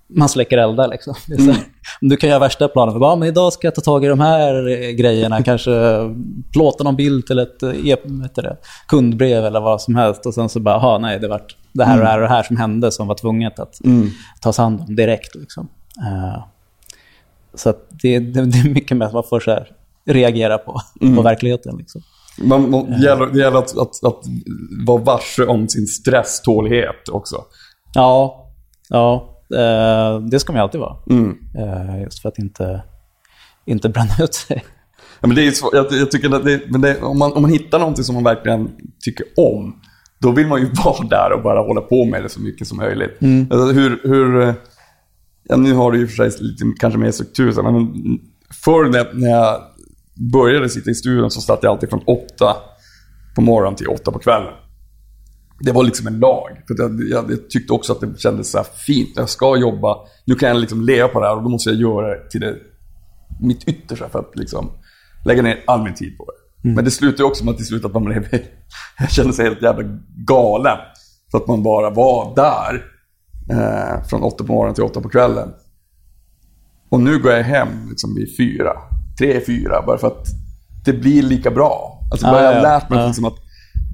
[0.07, 0.87] man släcker eldar.
[0.87, 1.15] Liksom.
[1.27, 1.55] Här,
[2.01, 4.19] Du kan göra värsta planen för bara, men idag ska jag ta tag i de
[4.19, 5.43] här grejerna.
[5.43, 5.71] Kanske
[6.53, 7.97] plåta någon bild till ett eh, e
[8.35, 8.57] det,
[8.87, 10.25] kundbrev eller vad som helst.
[10.25, 12.33] Och sen så bara, aha, nej, det var det här och det här och det
[12.33, 13.79] här som hände som var tvunget att
[14.41, 15.35] tas hand om direkt.
[15.35, 15.67] Liksom.
[15.97, 16.43] Eh,
[17.53, 19.65] så det, det, det är mycket med att man får så
[20.05, 20.81] reagera på,
[21.15, 21.77] på verkligheten.
[21.77, 22.01] Liksom.
[22.37, 24.23] Man, man, det gäller, det gäller att, att, att
[24.85, 27.35] vara varse om sin stresstålighet också.
[27.93, 28.47] Ja,
[28.89, 30.95] ja eh, det ska man ju alltid vara.
[31.09, 31.37] Mm.
[31.57, 32.83] Eh, just för att inte,
[33.65, 34.63] inte bränna ut sig.
[35.21, 35.73] Ja, men det är svårt.
[35.73, 38.23] Jag, jag tycker att det, men det, om, man, om man hittar någonting som man
[38.23, 38.69] verkligen
[39.03, 39.75] tycker om,
[40.19, 42.77] då vill man ju vara där och bara hålla på med det så mycket som
[42.77, 43.17] möjligt.
[43.51, 44.53] Alltså, hur, hur, eh,
[45.43, 47.93] ja, nu har du ju för sig lite, kanske mer struktur, men
[48.63, 49.61] förr när, när jag
[50.31, 52.55] började sitta i studion så satt jag alltid från åtta
[53.35, 54.53] på morgonen till åtta på kvällen.
[55.59, 56.49] Det var liksom en lag.
[56.67, 59.09] För jag, jag, jag tyckte också att det kändes så fint.
[59.15, 61.79] Jag ska jobba, nu kan jag liksom leva på det här och då måste jag
[61.79, 62.55] göra det till det,
[63.41, 64.71] mitt yttersta för att liksom
[65.25, 66.69] lägga ner all min tid på det.
[66.69, 68.27] Men det slutade också med att till slut att man blev,
[68.99, 69.83] jag kände sig helt jävla
[70.27, 70.77] galen.
[71.31, 72.85] För att man bara var där
[73.51, 75.49] eh, från åtta på morgonen till åtta på kvällen.
[76.89, 78.73] Och nu går jag hem liksom vid fyra,
[79.19, 80.25] tre, fyra, bara för att
[80.85, 81.99] det blir lika bra.
[82.11, 83.07] Alltså bara jag har lärt mig ja.
[83.07, 83.35] liksom att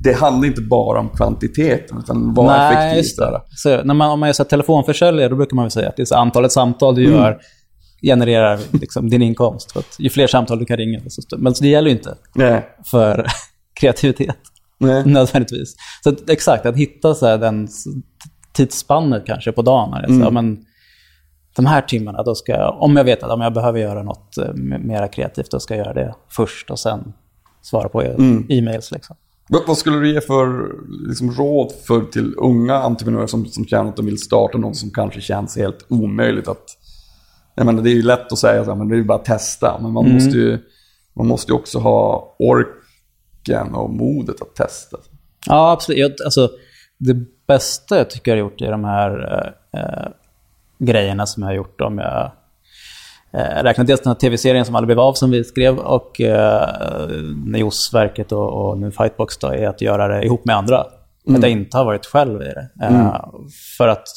[0.03, 3.41] det handlar inte bara om kvantiteten, utan vad Nej, effektivt det.
[3.49, 6.01] Så, när man, om man är så telefonförsäljare, då brukar man väl säga att det
[6.01, 7.17] är så antalet samtal du Mm.
[7.17, 7.37] gör
[8.01, 9.71] genererar liksom din inkomst.
[9.71, 11.37] För ju fler samtal du kan ringa, desto.
[11.37, 12.65] Men det gäller ju inte Nej.
[12.91, 13.27] för
[13.79, 14.37] kreativitet
[14.79, 15.05] Nej.
[15.05, 15.75] nödvändigtvis.
[16.03, 17.67] Så att, exakt, att hitta så här, den
[18.53, 19.93] tidsspannet kanske på dagen.
[19.93, 20.23] Är Mm.
[20.25, 20.57] så, men,
[21.57, 24.37] de här timmarna, då ska jag, om jag vet att om jag behöver göra något
[24.37, 27.13] eh, m- mera kreativt, då ska jag göra det först och sen
[27.61, 28.45] svara på e- Mm.
[28.49, 28.91] e-mails.
[28.91, 29.15] Liksom.
[29.67, 30.71] Vad, skulle du ge för
[31.07, 34.89] liksom, råd för, till unga entreprenörer som, som känner att de vill starta något som
[34.89, 36.63] kanske känns helt omöjligt att...
[37.55, 39.79] Jag menar, det är ju lätt att säga men det är ju bara att testa.
[39.81, 40.15] Men man, Mm.
[40.15, 40.59] måste ju,
[41.13, 44.97] man måste ju också ha orken och modet att testa.
[45.45, 45.99] Ja, absolut.
[45.99, 46.49] Jag, alltså,
[46.97, 47.15] det
[47.47, 49.11] bästa jag tycker jag har gjort i de här
[49.73, 50.07] eh, eh,
[50.79, 52.31] grejerna som jag har gjort, om jag
[53.33, 56.69] eh, räknar dels den här tv-serien som aldrig blev av som vi skrev och eh,
[57.45, 60.85] Neosverket och, och nu Fightbox då, är att göra det ihop med andra.
[61.35, 62.69] Att jag inte har varit själv i det.
[62.81, 63.15] Eh,
[63.77, 64.07] För att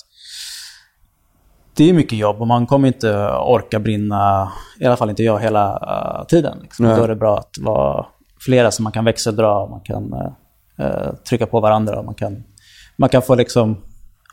[1.76, 5.40] det är mycket jobb och man kommer inte orka brinna, i alla fall inte jag,
[5.40, 6.58] hela eh, tiden.
[6.62, 6.84] Liksom.
[6.84, 8.06] Då är det bra att vara
[8.40, 10.12] flera som man kan växeldra, man kan
[10.78, 12.42] eh, trycka på varandra och man kan,
[12.96, 13.76] man kan få liksom,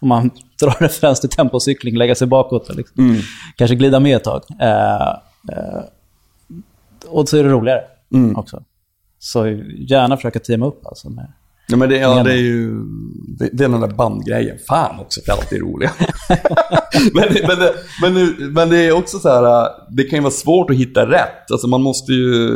[0.01, 0.31] om man
[0.61, 3.21] drar referens till tempocykling, lägga sig bakåt och liksom,
[3.55, 4.41] kanske glida med ett tag.
[4.61, 5.07] Eh,
[5.57, 5.83] eh,
[7.07, 7.81] och så är det roligare
[8.35, 8.63] också.
[9.19, 9.47] Så
[9.89, 11.31] gärna försöka teama upp alltså med,
[11.69, 12.71] Ja, men det, ja, det är ju
[13.39, 14.57] det, det är den där bandgrejen.
[14.67, 15.91] Fan också, det är alltid roliga.
[17.13, 20.23] men, det- men, det, men, men det är också så här, äh, det kan ju
[20.23, 21.51] vara svårt att hitta rätt.
[21.51, 22.49] Alltså man måste ju...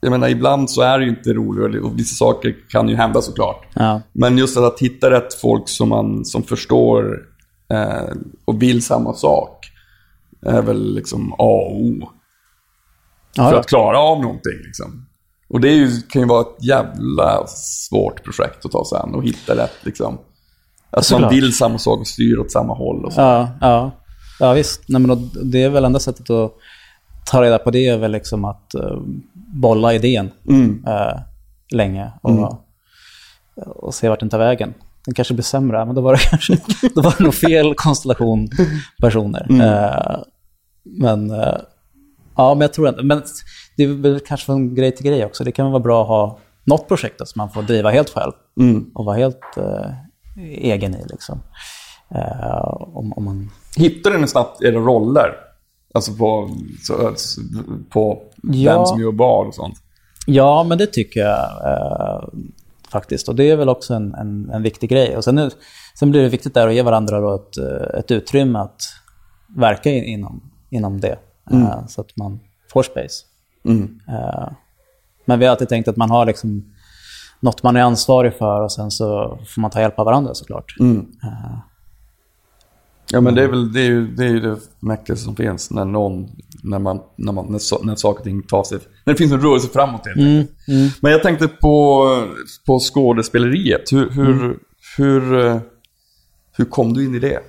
[0.00, 3.22] Jag menar, ibland så är det ju inte roligt och vissa saker kan ju hända
[3.22, 3.66] såklart.
[3.74, 4.00] ja.
[4.12, 7.18] Men just att hitta rätt folk som, man, som förstår
[7.72, 9.66] eh, och vill samma sak
[10.46, 12.08] är väl liksom A och O
[13.34, 14.58] Ja, för att klara av någonting.
[14.64, 15.06] Liksom.
[15.48, 19.14] Och det är ju, kan ju vara ett jävla svårt projekt att ta sig an
[19.14, 19.76] och hitta rätt.
[19.82, 20.14] Liksom.
[20.14, 21.32] Att man Såklart.
[21.32, 23.04] vill samma sak och styr åt samma håll.
[23.04, 23.20] Och så.
[23.20, 23.90] Ja, ja.
[24.40, 24.82] ja visst.
[24.88, 26.52] Nej, men det är väl enda sättet att
[27.26, 28.98] ta reda på det är väl liksom att eh,
[29.54, 30.84] bolla idén Mm.
[30.86, 31.20] eh,
[31.72, 32.64] länge och,
[33.66, 34.74] och se vart den tar vägen.
[35.04, 36.56] Den kanske blir sämre, men då var det kanske
[36.94, 38.48] då var det nog fel konstellation
[39.02, 39.46] personer.
[39.50, 40.20] Eh,
[40.82, 41.56] men, eh,
[42.36, 43.02] ja, men jag tror inte...
[43.02, 43.22] Men
[43.76, 45.44] det är väl kanske från grej till grej också.
[45.44, 48.32] Det kan vara bra att ha något projekt då, som man får driva helt själv
[48.60, 48.90] Mm.
[48.94, 49.90] och vara helt eh,
[50.50, 51.04] egen i.
[51.10, 51.40] Liksom.
[52.14, 55.30] Eh, om, om man Hittar ni snabbt era roller?
[55.94, 56.50] Alltså på,
[56.82, 57.14] så,
[57.90, 58.76] på Ja.
[58.76, 59.74] vem som gör vad och sånt?
[60.26, 62.28] Ja, men det tycker jag eh,
[62.90, 63.28] faktiskt.
[63.28, 65.16] Och det är väl också en, en, en viktig grej.
[65.16, 65.50] Och sen, nu,
[65.98, 68.82] sen blir det viktigt där att ge varandra då ett, eh, ett utrymme att
[69.56, 71.18] verka in, inom, inom det.
[71.50, 72.40] eh, så att man
[72.72, 73.24] får space.
[73.64, 74.00] Mm.
[74.08, 74.48] Eh,
[75.24, 76.72] men vi har alltid tänkt att man har liksom
[77.40, 80.74] något man är ansvarig för och sen så får man ta hjälp av varandra såklart.
[80.80, 81.06] Mm.
[83.12, 85.70] Ja men det är väl det, är ju, det, är ju det mäktigaste som finns
[85.70, 86.28] när någon,
[86.62, 89.32] när man, när man, när, so, när saker och ting tar sig, när det finns
[89.32, 90.38] en rörelse framåt helt Mm.
[90.38, 91.02] enkelt.
[91.02, 92.06] Men jag tänkte på,
[92.66, 93.92] på skådespeleriet.
[93.92, 94.58] Hur, hur,
[94.96, 95.58] hur, eh,
[96.56, 97.40] hur kom du in i det?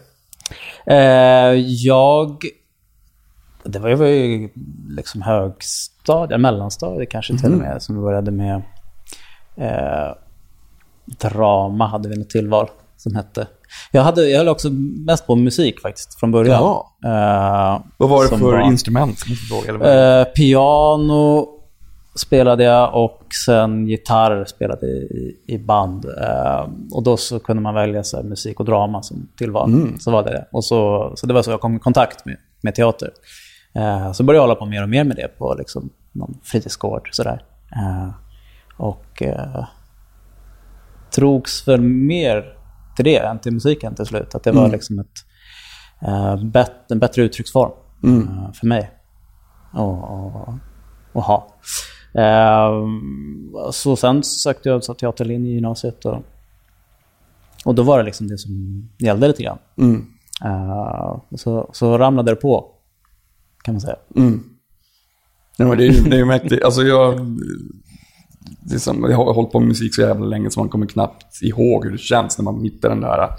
[0.86, 2.38] Eh, jag...
[3.63, 4.50] Det var ju- var ju
[4.89, 8.62] liksom högstadiet, mellanstadiet kanske till och med, som vi började med
[9.58, 10.15] eh,
[11.19, 13.47] drama, hade vi något tillval som hette.
[13.92, 14.70] Jag, hade, jag höll också
[15.06, 16.62] mest på musik faktiskt från början.
[17.06, 19.20] Eh, Vad var det för var- instrument?
[19.20, 20.20] som fråga, eller?
[20.20, 21.48] Eh, piano
[22.16, 26.06] spelade jag och sen gitarr spelade i, i band.
[26.06, 29.88] Eh, och då så kunde man välja så musik och drama som tillval.
[30.00, 30.46] Så var det det.
[30.52, 33.10] Och så, så det var så jag kom i kontakt med, med teater.
[33.76, 37.10] Eh, så började jag hålla på mer och mer med det på liksom, någon fritidsgård.
[37.12, 37.44] Sådär.
[37.76, 38.10] Eh,
[38.78, 39.24] och
[41.16, 42.54] drogs för mer
[42.96, 44.36] till det än till musiken till slut.
[44.36, 45.26] Att det var liksom ett,
[46.02, 47.72] eh, bet, en bättre uttrycksform
[48.04, 48.92] eh, för mig
[49.72, 51.48] att- ha.
[52.14, 52.72] Eh,
[53.72, 56.24] så sen sökte jag så teaterlinje i gymnasiet och,
[57.66, 59.58] och då var det liksom det som gällde lite grann.
[59.78, 60.06] Mm.
[61.36, 62.66] Så, så ramlade det på,
[63.64, 63.96] kan man säga.
[64.16, 64.44] Mm.
[65.58, 66.64] Ja, men det är det är mäktigt.
[66.64, 67.20] Alltså jag,
[68.60, 70.86] det är som, jag har hållit på med musik så jävla länge så man kommer
[70.86, 73.30] knappt ihåg hur det känns när man hittar den där,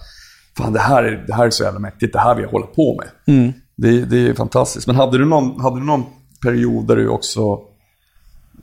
[0.56, 2.66] fan det här är, det här är så jävla mäktigt, det här vill jag hålla
[2.66, 3.36] på med.
[3.36, 3.52] Mm.
[3.76, 4.86] Det, det är fantastiskt.
[4.86, 6.04] Men hade du, någon, hade du någon
[6.42, 7.60] period där du också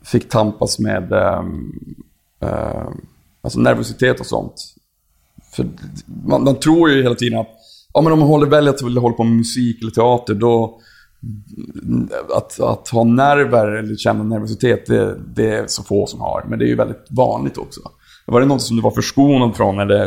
[0.04, 1.72] fick tampas med ehm,
[2.40, 3.00] ehm,
[3.42, 4.54] alltså nervositet och sånt?
[5.52, 5.66] För
[6.26, 7.48] man, man tror ju hela tiden att
[7.92, 10.80] ja, men om man håller, väljer att hålla på med musik eller teater, då
[12.36, 16.44] att, att ha nerver eller känna nervositet, det, det är så få som har.
[16.48, 17.80] Men det är ju väldigt vanligt också.
[18.26, 19.78] Var det något som du var förskonad från?
[19.78, 20.06] Eller?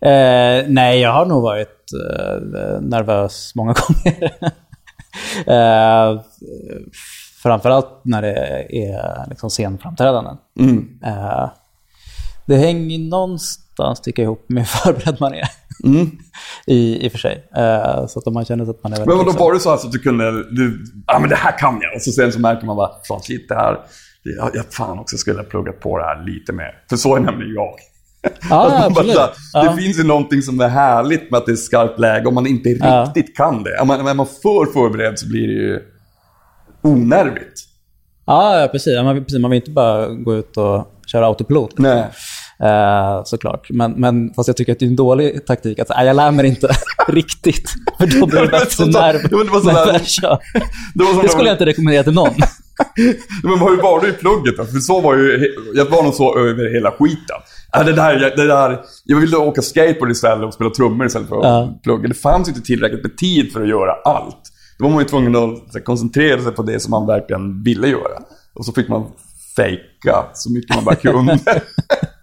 [0.00, 4.32] Eh, nej, jag har nog varit eh, nervös många gånger.
[5.46, 6.20] eh,
[7.42, 8.34] framförallt när det
[8.70, 10.36] är liksom scenframträdanden.
[10.60, 11.00] Mm.
[11.04, 11.50] Eh,
[12.46, 15.48] det hänger någonstans, tycker jag, ihop med hur förberedd man är.
[15.84, 16.10] Mm.
[16.66, 17.48] I, I och för sig.
[17.56, 19.06] Eh, så att om man känner att man är väldigt...
[19.08, 21.58] Men då liksom- var det så alltså att du kunde, du, ja men det här
[21.58, 21.94] kan jag.
[21.94, 23.78] Och så sen så märker man bara, fan shit det här,
[24.22, 26.70] jag, jag fan också skulle ha pluggat på det här lite mer.
[26.90, 27.74] För så är nämligen jag.
[28.50, 29.64] Man bara.
[29.64, 32.46] Det finns ju någonting som är härligt med att det är skarpt läge om man
[32.46, 33.12] inte Ja.
[33.16, 33.78] riktigt kan det.
[33.80, 35.80] Om man, är man för förberedd så blir det ju
[36.82, 37.60] onärvigt.
[38.26, 39.02] Ja, ja precis.
[39.02, 39.40] Man, precis.
[39.40, 41.78] man vill inte bara gå ut och köra autopilot.
[41.78, 42.04] Nej.
[42.62, 43.66] Eh, såklart.
[43.70, 46.16] Men, men fast jag tycker att det är en dålig taktik att säga, "Nej, jag
[46.16, 46.68] lär mig inte
[47.08, 47.70] riktigt.
[47.98, 49.64] För då blir det bättre så- nerv.
[49.64, 50.38] när jag kör.
[50.94, 52.34] Det, var Det skulle jag inte rekommendera till någon.
[53.42, 54.64] Men hur var du i plugget då?
[54.64, 57.36] För så var ju, jag var nog så över hela skiten.
[57.76, 61.36] Äh, det där, det där, jag ville åka skateboard istället och spela trummor istället för
[61.36, 61.78] att Ja.
[61.82, 62.08] plugga.
[62.08, 64.42] Det fanns inte tillräckligt med tid för att göra allt.
[64.78, 67.88] Då var man ju tvungen att här, koncentrera sig på det som man verkligen ville
[67.88, 68.18] göra.
[68.54, 69.06] Och så fick man
[69.56, 71.38] fejka så mycket man bara kunde.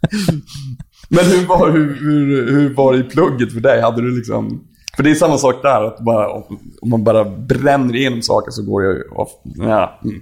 [1.10, 3.82] Men hur var, hur, hur, hur var det i plugget för dig?
[3.82, 4.64] Hade du liksom...
[4.96, 6.32] För det är samma sak där, att bara,
[6.82, 9.04] om man bara bränner igenom saker så går det ju...
[9.10, 10.22] off- Ja, mm.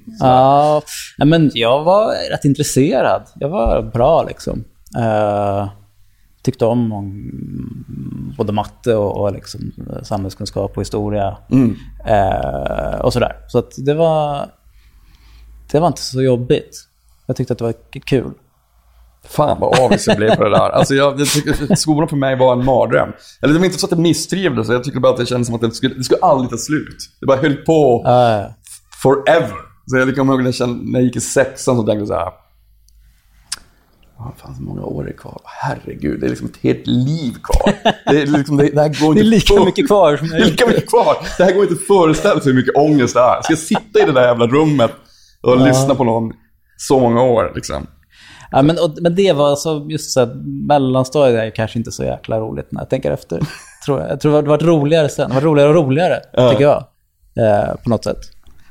[1.18, 3.22] Ja, men jag var rätt intresserad.
[3.36, 4.64] Jag var bra liksom.
[4.98, 5.70] Eh,
[6.44, 7.32] tyckte om, om
[8.38, 9.72] både matte och, och liksom,
[10.04, 11.38] samhällskunskap och historia.
[11.52, 11.76] Mm.
[12.06, 13.36] Eh, och sådär.
[13.48, 14.46] Så att det var...
[15.72, 16.78] Det var inte så jobbigt.
[17.26, 17.74] Jag tyckte att det var
[18.06, 18.32] kul.
[19.30, 20.70] Fan vad avis jag blev på det där.
[20.70, 23.10] Alltså jag, jag tycker, skolan för mig var en mardröm.
[23.42, 25.56] Eller det var inte så att jag misstrivdes, jag tycker bara att det kändes som
[25.56, 26.98] att det skulle, det skulle aldrig ta slut.
[27.20, 28.52] Det bara höll på Uh,
[29.04, 29.54] forever.
[29.88, 32.14] Så jag kommer ihåg när jag, när jag gick i sexan så tänkte jag så
[32.14, 32.32] här.
[34.18, 35.42] Vad fan, så många år är det kvar?
[35.44, 37.74] Herregud, det är liksom ett helt liv kvar.
[38.06, 40.28] Det, är liksom, det, det här går det inte är lika för- mycket kvar som
[40.30, 41.16] Det är lika mycket kvar.
[41.38, 43.42] Det här går inte att föreställa sig hur mycket ångest det är.
[43.42, 44.92] Ska jag sitta i det där jävla rummet
[45.42, 46.34] och lyssna på någon
[46.78, 47.88] så många år liksom?
[48.54, 50.34] Ja, men, och, men det var alltså, just så här,
[50.68, 53.40] mellanstadiet är kanske inte så jäkla roligt när jag tänker efter.
[53.86, 54.10] tror jag.
[54.10, 55.30] jag tror det varit roligare sen.
[55.30, 56.50] Det var roligare och roligare, Ja.
[56.52, 56.84] tycker jag.
[57.38, 58.20] Eh, på något sätt.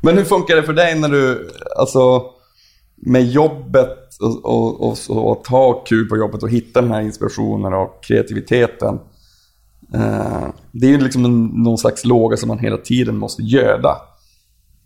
[0.02, 2.22] Men hur funkar det för dig när du, alltså
[2.96, 7.00] med jobbet och, och, och, och att ha kul på jobbet och hitta den här
[7.00, 8.98] inspirationen och kreativiteten.
[9.94, 13.96] Eh, det är ju liksom en, någon slags låga som man hela tiden måste göda.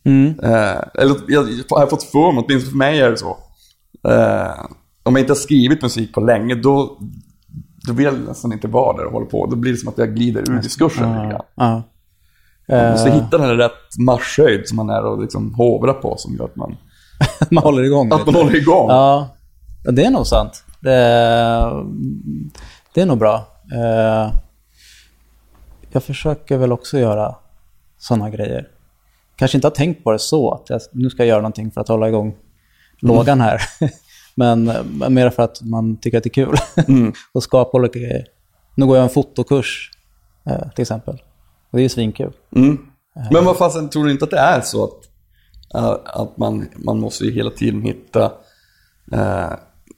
[0.04, 0.40] Mm.
[0.42, 3.36] Eh, eller jag, jag har fått för mig, åtminstone för mig är det så.
[4.08, 4.64] Eh,
[5.06, 6.98] om jag inte har skrivit musik på länge, då,
[7.86, 9.46] då vill jag nästan inte vara där och hålla på.
[9.46, 11.42] Då blir det som att jag glider ur diskursen lite grann.
[12.68, 16.36] Man måste Eh, hitta den rätt marschhöjd som man är och liksom hovra på som
[16.36, 16.76] gör att man,
[17.50, 18.38] man håller igång att man lite.
[18.38, 18.88] håller igång.
[18.90, 19.28] Ja.
[19.82, 20.64] det är nog sant.
[20.80, 20.90] Det,
[22.94, 23.34] det är nog bra.
[23.74, 24.32] Eh,
[25.92, 27.34] jag försöker väl också göra
[27.98, 28.68] sådana grejer.
[29.36, 31.80] Kanske inte har tänkt på det så, att jag, nu ska jag göra någonting för
[31.80, 32.34] att hålla igång
[33.00, 33.60] lågan här.
[34.36, 34.64] men,
[35.14, 36.56] mer för att man tycker att det är kul.
[37.32, 38.24] och skapa olika grejer.
[38.76, 39.90] Nu går jag en fotokurs
[40.50, 41.14] eh, till exempel.
[41.70, 42.32] Och det är ju svinkul.
[42.56, 42.78] Mm.
[43.32, 45.00] Men vad fasen, tror du inte att det är så att,
[45.74, 48.32] äh, att man, man måste ju hela tiden hitta
[49.12, 49.52] äh,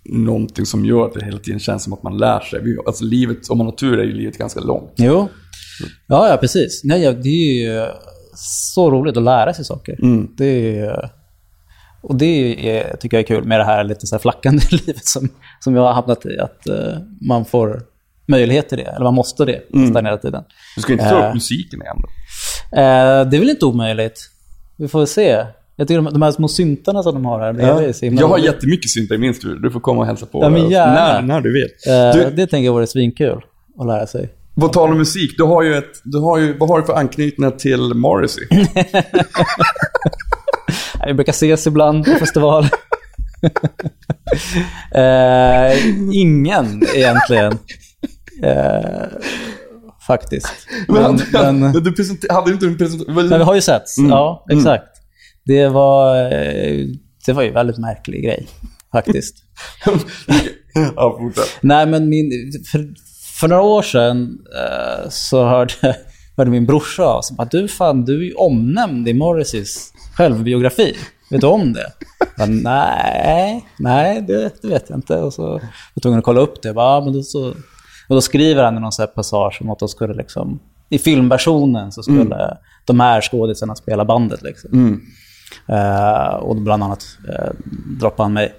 [0.04, 2.60] någonting som gör att det hela tiden känns som att man lär sig.
[2.86, 4.92] Alltså livet, om man har tur är ju livet ganska långt.
[4.96, 5.28] Jo,
[6.06, 6.84] ja, ja precis.
[6.84, 7.86] Nej, det är ju
[8.74, 9.98] så roligt att lära sig saker.
[10.02, 10.28] Mm.
[10.36, 11.10] Det är,
[12.00, 15.04] och det är, tycker jag är kul med det här lite så här flackande livet
[15.06, 15.28] som,
[15.60, 16.38] som jag har hamnat i.
[16.38, 17.82] Att eh, man får
[18.26, 20.04] möjlighet till det, eller man måste det Mm.
[20.06, 20.42] hela tiden.
[20.76, 22.08] Du ska inte ta upp musiken igen då?
[22.76, 24.20] Eh, det är väl inte omöjligt.
[24.76, 25.44] Vi får väl se.
[25.76, 28.20] Jag tycker de, de här små syntarna som de har här bredvid är så himla
[28.20, 29.56] Jag har jättemycket syntar i min studio.
[29.62, 30.42] Du får komma och hälsa på.
[30.42, 30.48] Ja,
[30.86, 31.68] när, när du vill.
[31.94, 33.40] Eh, Du- Det tänker jag vore svinkul
[33.80, 34.28] att lära sig.
[34.60, 36.92] På tal om musik, du har ju ett, du har ju, vad har du för
[36.94, 38.44] anknytningar till Morrissey?
[41.08, 42.64] Vi brukar ses ibland på festival.
[44.94, 47.58] eh, ingen egentligen.
[48.42, 49.06] Eh,
[50.06, 50.52] faktiskt.
[50.88, 53.14] Men, men, men du presenter, hade inte en presentation?
[53.14, 53.98] men vi har ju setts.
[53.98, 54.10] Mm.
[54.10, 54.84] Ja, exakt.
[55.44, 56.86] Det var, eh,
[57.26, 58.48] det var ju en väldigt märklig grej,
[58.92, 59.36] faktiskt.
[60.96, 61.30] ja.
[61.60, 62.30] Nej, men min,
[62.72, 62.88] för,
[63.40, 65.72] för några år sedan eh, så hörde,
[66.36, 67.36] hörde min brorsa av sig.
[67.50, 70.96] Du fan, du är ju omnämnd i Morrisseys självbiografi.
[71.30, 71.92] Vet du om det?
[72.36, 75.16] Jag nej, nej det, det vet jag inte.
[75.16, 75.60] Och så var
[75.94, 76.68] jag tvungen att kolla upp det.
[76.68, 77.48] Jag Bara, "Ja, men då, så,
[78.08, 81.92] och då skriver han i någon så passage om att de skulle liksom, i filmversionen
[81.92, 84.42] så skulle de här skådisarna spela bandet.
[84.42, 84.70] Liksom.
[84.72, 85.00] Mm.
[85.68, 87.50] Eh, och bland annat uh,
[88.00, 88.54] droppade han mig.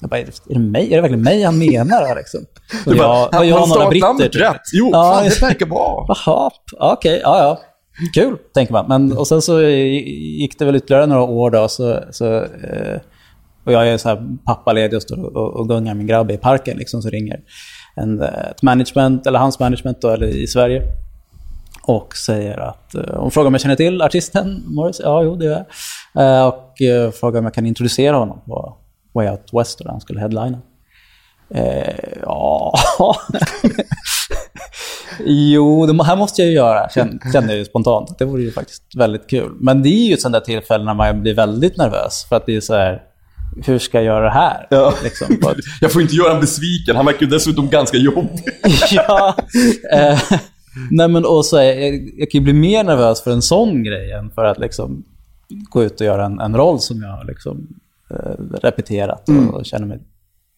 [0.00, 0.92] Jag bara, är det, det mig?
[0.92, 2.06] Är det verkligen mig han menar?
[2.06, 2.40] här, Liksom?
[2.86, 4.28] Och Du bara, jag, han- jag han några britter.
[4.28, 4.34] typ.
[4.42, 4.60] rätt.
[4.72, 6.06] Jo, Ja, fan, det verkar bra.
[6.08, 7.60] Jaha, okej, ja ja.
[8.14, 8.86] Kul, tänker man.
[8.88, 11.68] Men, och sen så gick det väl ytterligare några år då.
[11.68, 13.00] Så, så, eh,
[13.64, 16.76] och jag är så här pappaledig och står och, och gungar min grabb i parken.
[16.78, 17.40] Liksom, så ringer
[17.96, 20.82] en, eh, ett management, eller hans management då, eller i Sverige.
[21.82, 25.00] Och säger att, eh, hon frågar om jag känner till artisten Morris.
[25.04, 25.64] Ja, jo, det gör
[26.14, 26.38] jag.
[26.38, 28.76] Eh, och eh, frågar om jag kan introducera honom på
[29.14, 30.58] Way Out West, där han skulle headlina.
[31.54, 32.74] Eh, ja...
[35.26, 38.18] jo, det här måste jag ju göra, känner, jag ju spontant.
[38.18, 39.52] Det vore ju faktiskt väldigt kul.
[39.60, 42.26] Men det är ju ett sånt där tillfälle när man blir väldigt nervös.
[42.28, 43.02] För att det är så här,
[43.66, 44.66] hur ska jag göra det här?
[44.70, 44.94] Ja.
[45.04, 46.96] Liksom, ett, Jag får inte göra honom besviken.
[46.96, 48.44] Han verkar ju dessutom ganska jobbig.
[48.90, 49.36] ja.
[49.92, 50.20] Eh,
[50.90, 53.84] nej men och så är, jag, jag kan ju bli mer nervös för en sån
[53.84, 55.04] grej än för att liksom
[55.48, 57.68] gå ut och göra en, en roll som jag har liksom,
[58.10, 59.98] eh, repeterat och, och känner mig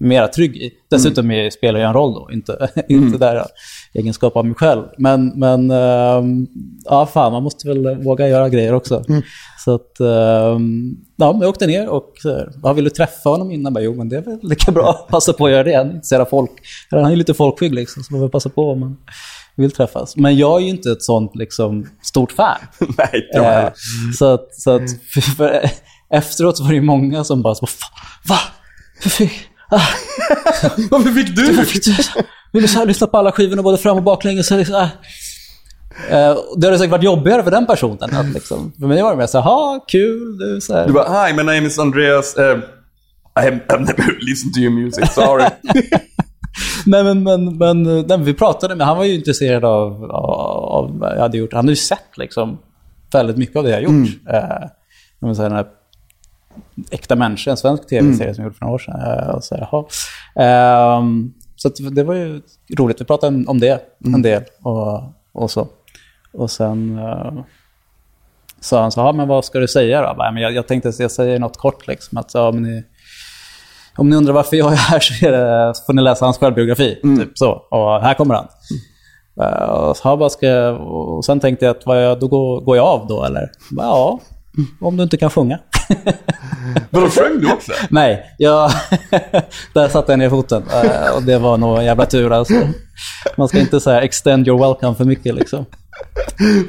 [0.03, 0.73] mera trygg i.
[0.91, 1.51] Dessutom mm.
[1.51, 3.39] spelar jag en roll då, inte, inte där i
[3.95, 4.83] egenskap av mig själv.
[4.99, 6.47] Men, men ehm,
[6.85, 9.05] ja, fan, man måste väl våga göra grejer också.
[9.65, 12.13] Så att, ehm, ja, jag åkte ner och
[12.63, 13.65] ja, vill du träffa honom innan?
[13.65, 15.75] Jag Bara, jo, men det är väl lika bra att passa på att göra det.
[15.75, 16.51] Han av folk.
[16.91, 18.97] Han är ju lite folkskygg liksom, så man får passa på om man
[19.57, 20.17] vill träffas.
[20.17, 22.59] Men jag är ju inte ett sånt liksom, stort fan.
[22.81, 23.73] Nej, inte jag Eh,
[24.19, 24.83] så att, så att
[25.15, 25.71] för, för,
[26.11, 28.39] efteråt var det många som bara så, "Fa- Va?
[29.11, 29.33] Fick,
[30.91, 31.47] Varför fick du?
[31.47, 34.47] varför fick du Vill du så här lyssna på alla skivorna både fram och baklänges?
[34.47, 34.89] Så liksom, ah.
[36.11, 38.15] Eh, det hade säkert varit jobbigare för den personen.
[38.17, 40.39] Att liksom, för mig var det mer så här, "Ha, kul.
[40.39, 40.87] Du, så här.
[40.87, 42.39] Du bara, hi, my name is Andreas.
[42.39, 45.45] Uh, I have I've never listened to your music, sorry.
[46.87, 51.13] Nej, men, men, men nej, vi pratade med, han var ju intresserad av, av, av
[51.15, 51.53] jag hade gjort.
[51.53, 52.59] Han hade ju sett liksom
[53.13, 54.09] väldigt mycket av det jag gjort.
[55.21, 55.67] Den här
[56.91, 59.01] Äkta människa, en svensk tv-serie som jag gjorde för några år sedan.
[59.01, 59.85] Eh, och så, här, jaha.
[60.99, 62.43] Ehm, så det var ju
[62.79, 63.01] roligt.
[63.01, 63.81] Vi pratade om- det
[64.15, 65.69] en del och, och så.
[66.33, 67.33] Och sen eh,
[68.61, 70.07] sa han så, ja, men vad ska du säga då?
[70.07, 72.19] Jag, bara, men jag, jag tänkte att jag säger något kort liksom.
[72.19, 72.85] Att, ja, men ni,
[73.97, 76.39] om ni undrar varför jag är här så, är det, så får ni läsa hans
[76.39, 76.99] självbiografi.
[77.19, 77.51] Typ så.
[77.53, 78.47] Och här kommer han.
[79.41, 82.77] Eh, och, så, vad ska och sen tänkte jag att vad jag, då går, går
[82.77, 83.51] jag av då eller?
[83.71, 84.21] Bara, Ja,
[84.81, 85.59] om du inte kan sjunga.
[86.91, 87.73] Vadå, sjöng du också?
[87.91, 88.71] Nej, jag,
[89.75, 90.63] där satte jag ner foten.
[90.85, 92.55] Eh, och det var nog en jävla tur alltså.
[93.37, 95.65] Man ska inte säga extend your welcome för mycket liksom.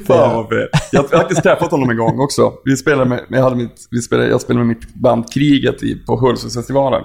[0.07, 0.89] Fan vad fet.
[0.91, 2.53] Jag har faktiskt träffat honom en gång också.
[2.65, 5.95] Vi spelade med, jag, hade mitt, vi spelade, jag spelade med mitt band Kriget i,
[5.95, 7.03] på Hultsfredsfestivalen.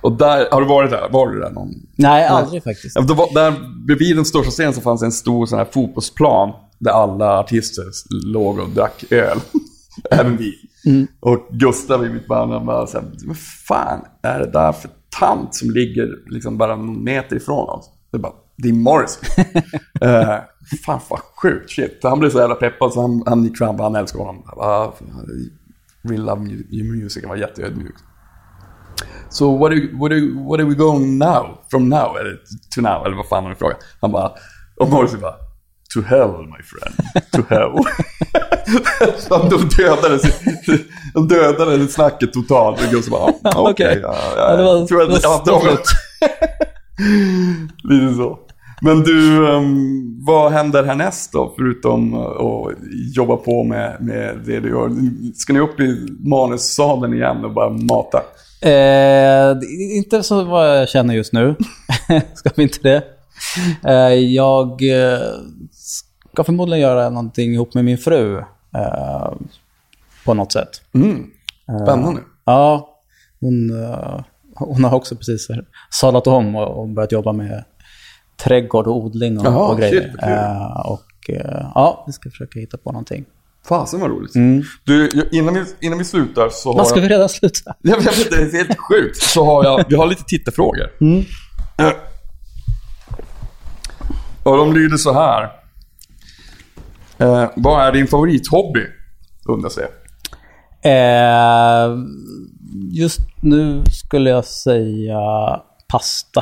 [0.00, 1.08] Och där, har du varit där?
[1.10, 1.68] Var du där någon?
[1.96, 2.96] Nej, aldrig faktiskt.
[2.96, 3.54] Ja, det var, där
[3.86, 7.84] bredvid den största scenen så fanns en stor sån här fotbollsplan där alla artister
[8.26, 9.38] låg och drack öl.
[10.10, 10.54] Även vi.
[11.20, 15.54] Och Gustav i mitt band han bara såhär, vad fan är det där för tant
[15.54, 17.90] som ligger liksom bara någon meter ifrån oss.
[18.10, 19.20] Det är bara, det är Morris.
[19.38, 20.36] uh,
[20.84, 21.98] fan vad sjukt, shit.
[22.02, 24.42] Han blev så jävla peppad så han, han gick fram, han älskar honom.
[24.56, 24.92] Uh,
[26.02, 27.94] really love your music, han var jätteödmjuk.
[29.30, 31.58] So what are, what, are, what are we going now?
[31.70, 32.16] From now?
[32.16, 32.38] Eller
[32.74, 33.06] to now?
[33.06, 33.80] Eller vad fan han frågade.
[34.00, 34.32] Han bara,
[34.76, 35.34] och Morrissey bara,
[35.94, 36.94] to hell my friend,
[37.32, 37.84] to hell.
[39.50, 40.20] de dödade,
[41.14, 42.94] de dödade snacket totalt.
[42.96, 43.22] Och så bara,
[43.54, 43.62] okej.
[43.62, 44.00] Okay, okay.
[44.02, 45.78] ja, ja, det var, tror att, det var ja,
[47.94, 48.38] Lite så.
[48.80, 51.54] Men du, um, vad händer härnäst då?
[51.56, 52.74] Förutom att
[53.14, 54.90] jobba på med, med det du gör.
[55.34, 58.22] Ska ni upp i manussalen igen och bara mata?
[58.60, 59.56] Eh,
[59.96, 61.54] inte så vad jag känner just nu.
[62.34, 63.02] ska vi inte det?
[63.84, 65.20] Eh, jag eh,
[66.38, 68.38] ska förmodligen göra någonting ihop med min fru.
[68.74, 69.32] Eh,
[70.24, 70.68] på något sätt.
[70.94, 71.30] Mm.
[71.82, 72.20] Spännande.
[72.44, 72.98] ja,
[73.40, 73.70] hon,
[74.54, 75.48] hon har också precis
[75.90, 77.64] sadlat om och börjat jobba med
[78.36, 80.02] trädgård och odling och, Jaha, och grejer.
[80.02, 80.14] Shit,
[80.84, 81.30] och
[81.74, 83.24] ja, vi ska försöka hitta på någonting.
[83.68, 84.34] Fasen vad roligt.
[84.34, 84.62] Mm.
[84.84, 87.02] Du, innan vi, innan vi slutar så har Vad ska jag...
[87.02, 87.74] vi redan sluta?
[87.82, 89.22] Jag vet, det är helt sjukt.
[89.22, 90.90] Så har jag, vi har lite tittarfrågor.
[91.00, 91.24] Mm.
[94.42, 95.57] Och de lyder så här.
[97.18, 98.86] Eh, vad är din favorithobby?
[99.48, 99.84] Undrar sig.
[100.82, 101.96] Eh,
[102.92, 105.20] just nu skulle jag säga
[105.88, 106.40] pasta.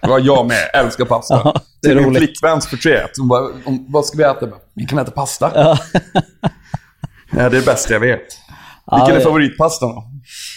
[0.00, 0.70] Ja, jag med.
[0.74, 1.40] Älskar pasta.
[1.44, 3.10] Ja, det är, det är min flickväns förtret.
[3.18, 3.48] Hon bara,
[3.88, 4.46] vad ska vi äta?
[4.74, 5.52] Vi kan äta pasta.
[5.54, 5.78] Ja.
[6.42, 6.50] ja,
[7.30, 8.38] det är det bästa jag vet.
[8.92, 10.10] Vilken ja, är favoritpastan då?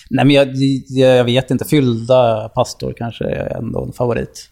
[0.10, 0.48] Nej, men jag,
[0.88, 1.66] jag, vet inte.
[1.66, 4.50] Fyllda pastor kanske är ändå en favorit.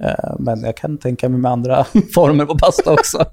[0.00, 1.84] Eh, men jag kan tänka mig med andra
[2.14, 3.26] former på pasta också.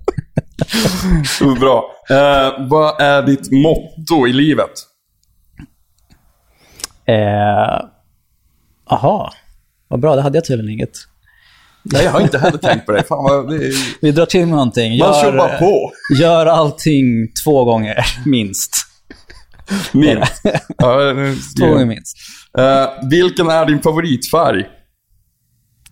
[1.59, 1.91] Bra.
[2.09, 4.71] Eh, vad är ditt motto i livet?
[7.05, 7.85] Eh,
[8.89, 9.33] aha,
[9.87, 10.15] vad bra.
[10.15, 10.97] Det hade jag tydligen inget.
[11.83, 13.03] Nej, jag har inte heller tänkt på det.
[13.03, 13.71] Fan, det.
[14.01, 14.97] Vi drar till med någonting.
[14.97, 15.91] Man kör bara på.
[16.19, 18.75] Gör allting två gånger, minst.
[19.91, 20.41] Minst?
[20.77, 21.13] ja,
[21.59, 22.17] två gånger minst.
[22.59, 24.65] Uh, vilken är din favoritfärg?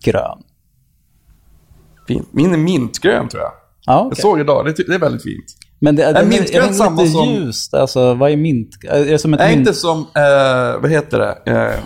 [0.04, 0.38] Grön.
[2.10, 2.28] Fint.
[2.32, 3.52] Min är mintgrön tror jag.
[3.86, 4.10] Ja, okay.
[4.10, 4.66] Jag såg idag.
[4.66, 5.46] Det, det är väldigt fint.
[5.80, 7.30] Men det, är det, mintgrönt samma lite som...
[7.30, 7.74] ljust.
[7.74, 8.70] Alltså, vad är mint?
[8.84, 9.60] Är det som ett är mint...
[9.60, 11.52] inte som, eh, vad heter det?
[11.52, 11.80] Eh,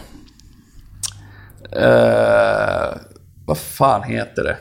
[1.83, 2.97] eh,
[3.45, 4.57] vad fan heter det?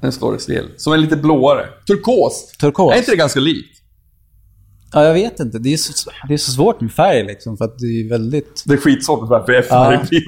[0.00, 0.68] Nu står det still.
[0.76, 1.66] Som är lite blåare.
[1.86, 2.52] Turkos.
[2.60, 2.92] Turkos.
[2.92, 3.81] Är inte det ganska likt?
[4.92, 5.58] Ja, jag vet inte.
[5.58, 8.62] Det är så, det är så svårt med färg liksom, för att det är väldigt...
[8.66, 10.22] Det är skitsvårt med färg, för är ja.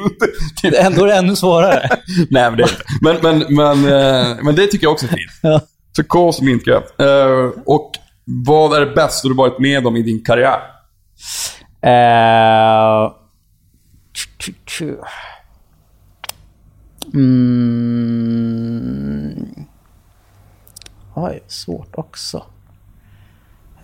[0.70, 1.88] det Ändå är det ännu svårare.
[2.30, 2.68] Nej, men det,
[3.02, 5.30] men, men, men, uh, men det tycker jag också är fint.
[5.42, 5.60] Ja.
[5.96, 6.84] Turkos och mintgrönt.
[7.02, 7.92] Uh, och
[8.24, 10.58] vad är det bästa du varit med om i din karriär?
[11.86, 13.12] Uh,
[17.14, 18.04] mm.
[21.14, 22.46] Oj, svårt också.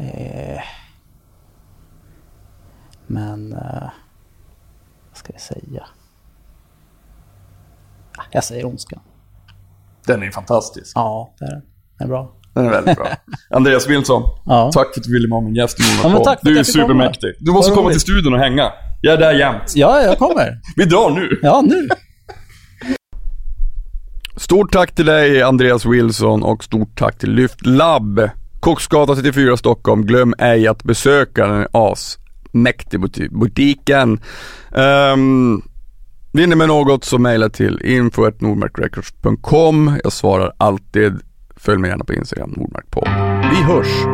[0.01, 0.61] Eh,
[3.07, 3.91] men eh,
[5.09, 5.87] vad ska jag säga?
[8.19, 9.01] Ah, jag säger Ondskan.
[10.07, 10.93] Den är fantastisk.
[10.95, 11.63] Ja, det är den.
[11.99, 12.33] Den är bra.
[12.55, 13.09] Den är väldigt bra.
[13.51, 14.71] Andreas Wilson, ja.
[14.73, 17.35] tack för att du ville vara min gäst i ja, Du är supermäktig.
[17.39, 18.73] Du måste komma till studion och hänga.
[19.01, 19.73] Jag är där jämt.
[19.75, 20.61] Ja, jag kommer.
[20.77, 21.41] Vi drar nu.
[21.43, 21.89] Ja, nu.
[24.37, 28.31] Stort tack till dig Andreas Wilson och stort tack till Lyft Lab.
[28.61, 30.07] Koksgatan 34 Stockholm.
[30.07, 33.01] Glöm ej att besöka den asmäktig
[33.31, 34.21] butiken.
[34.75, 35.63] Ehm, um,
[36.33, 39.99] vinner med något så mejla till info.nordmarkrecords.com.
[40.05, 41.21] Jag svarar alltid.
[41.57, 43.09] Följ mig gärna på Instagram, Nordmarkpodd.
[43.51, 44.07] Vi hörs!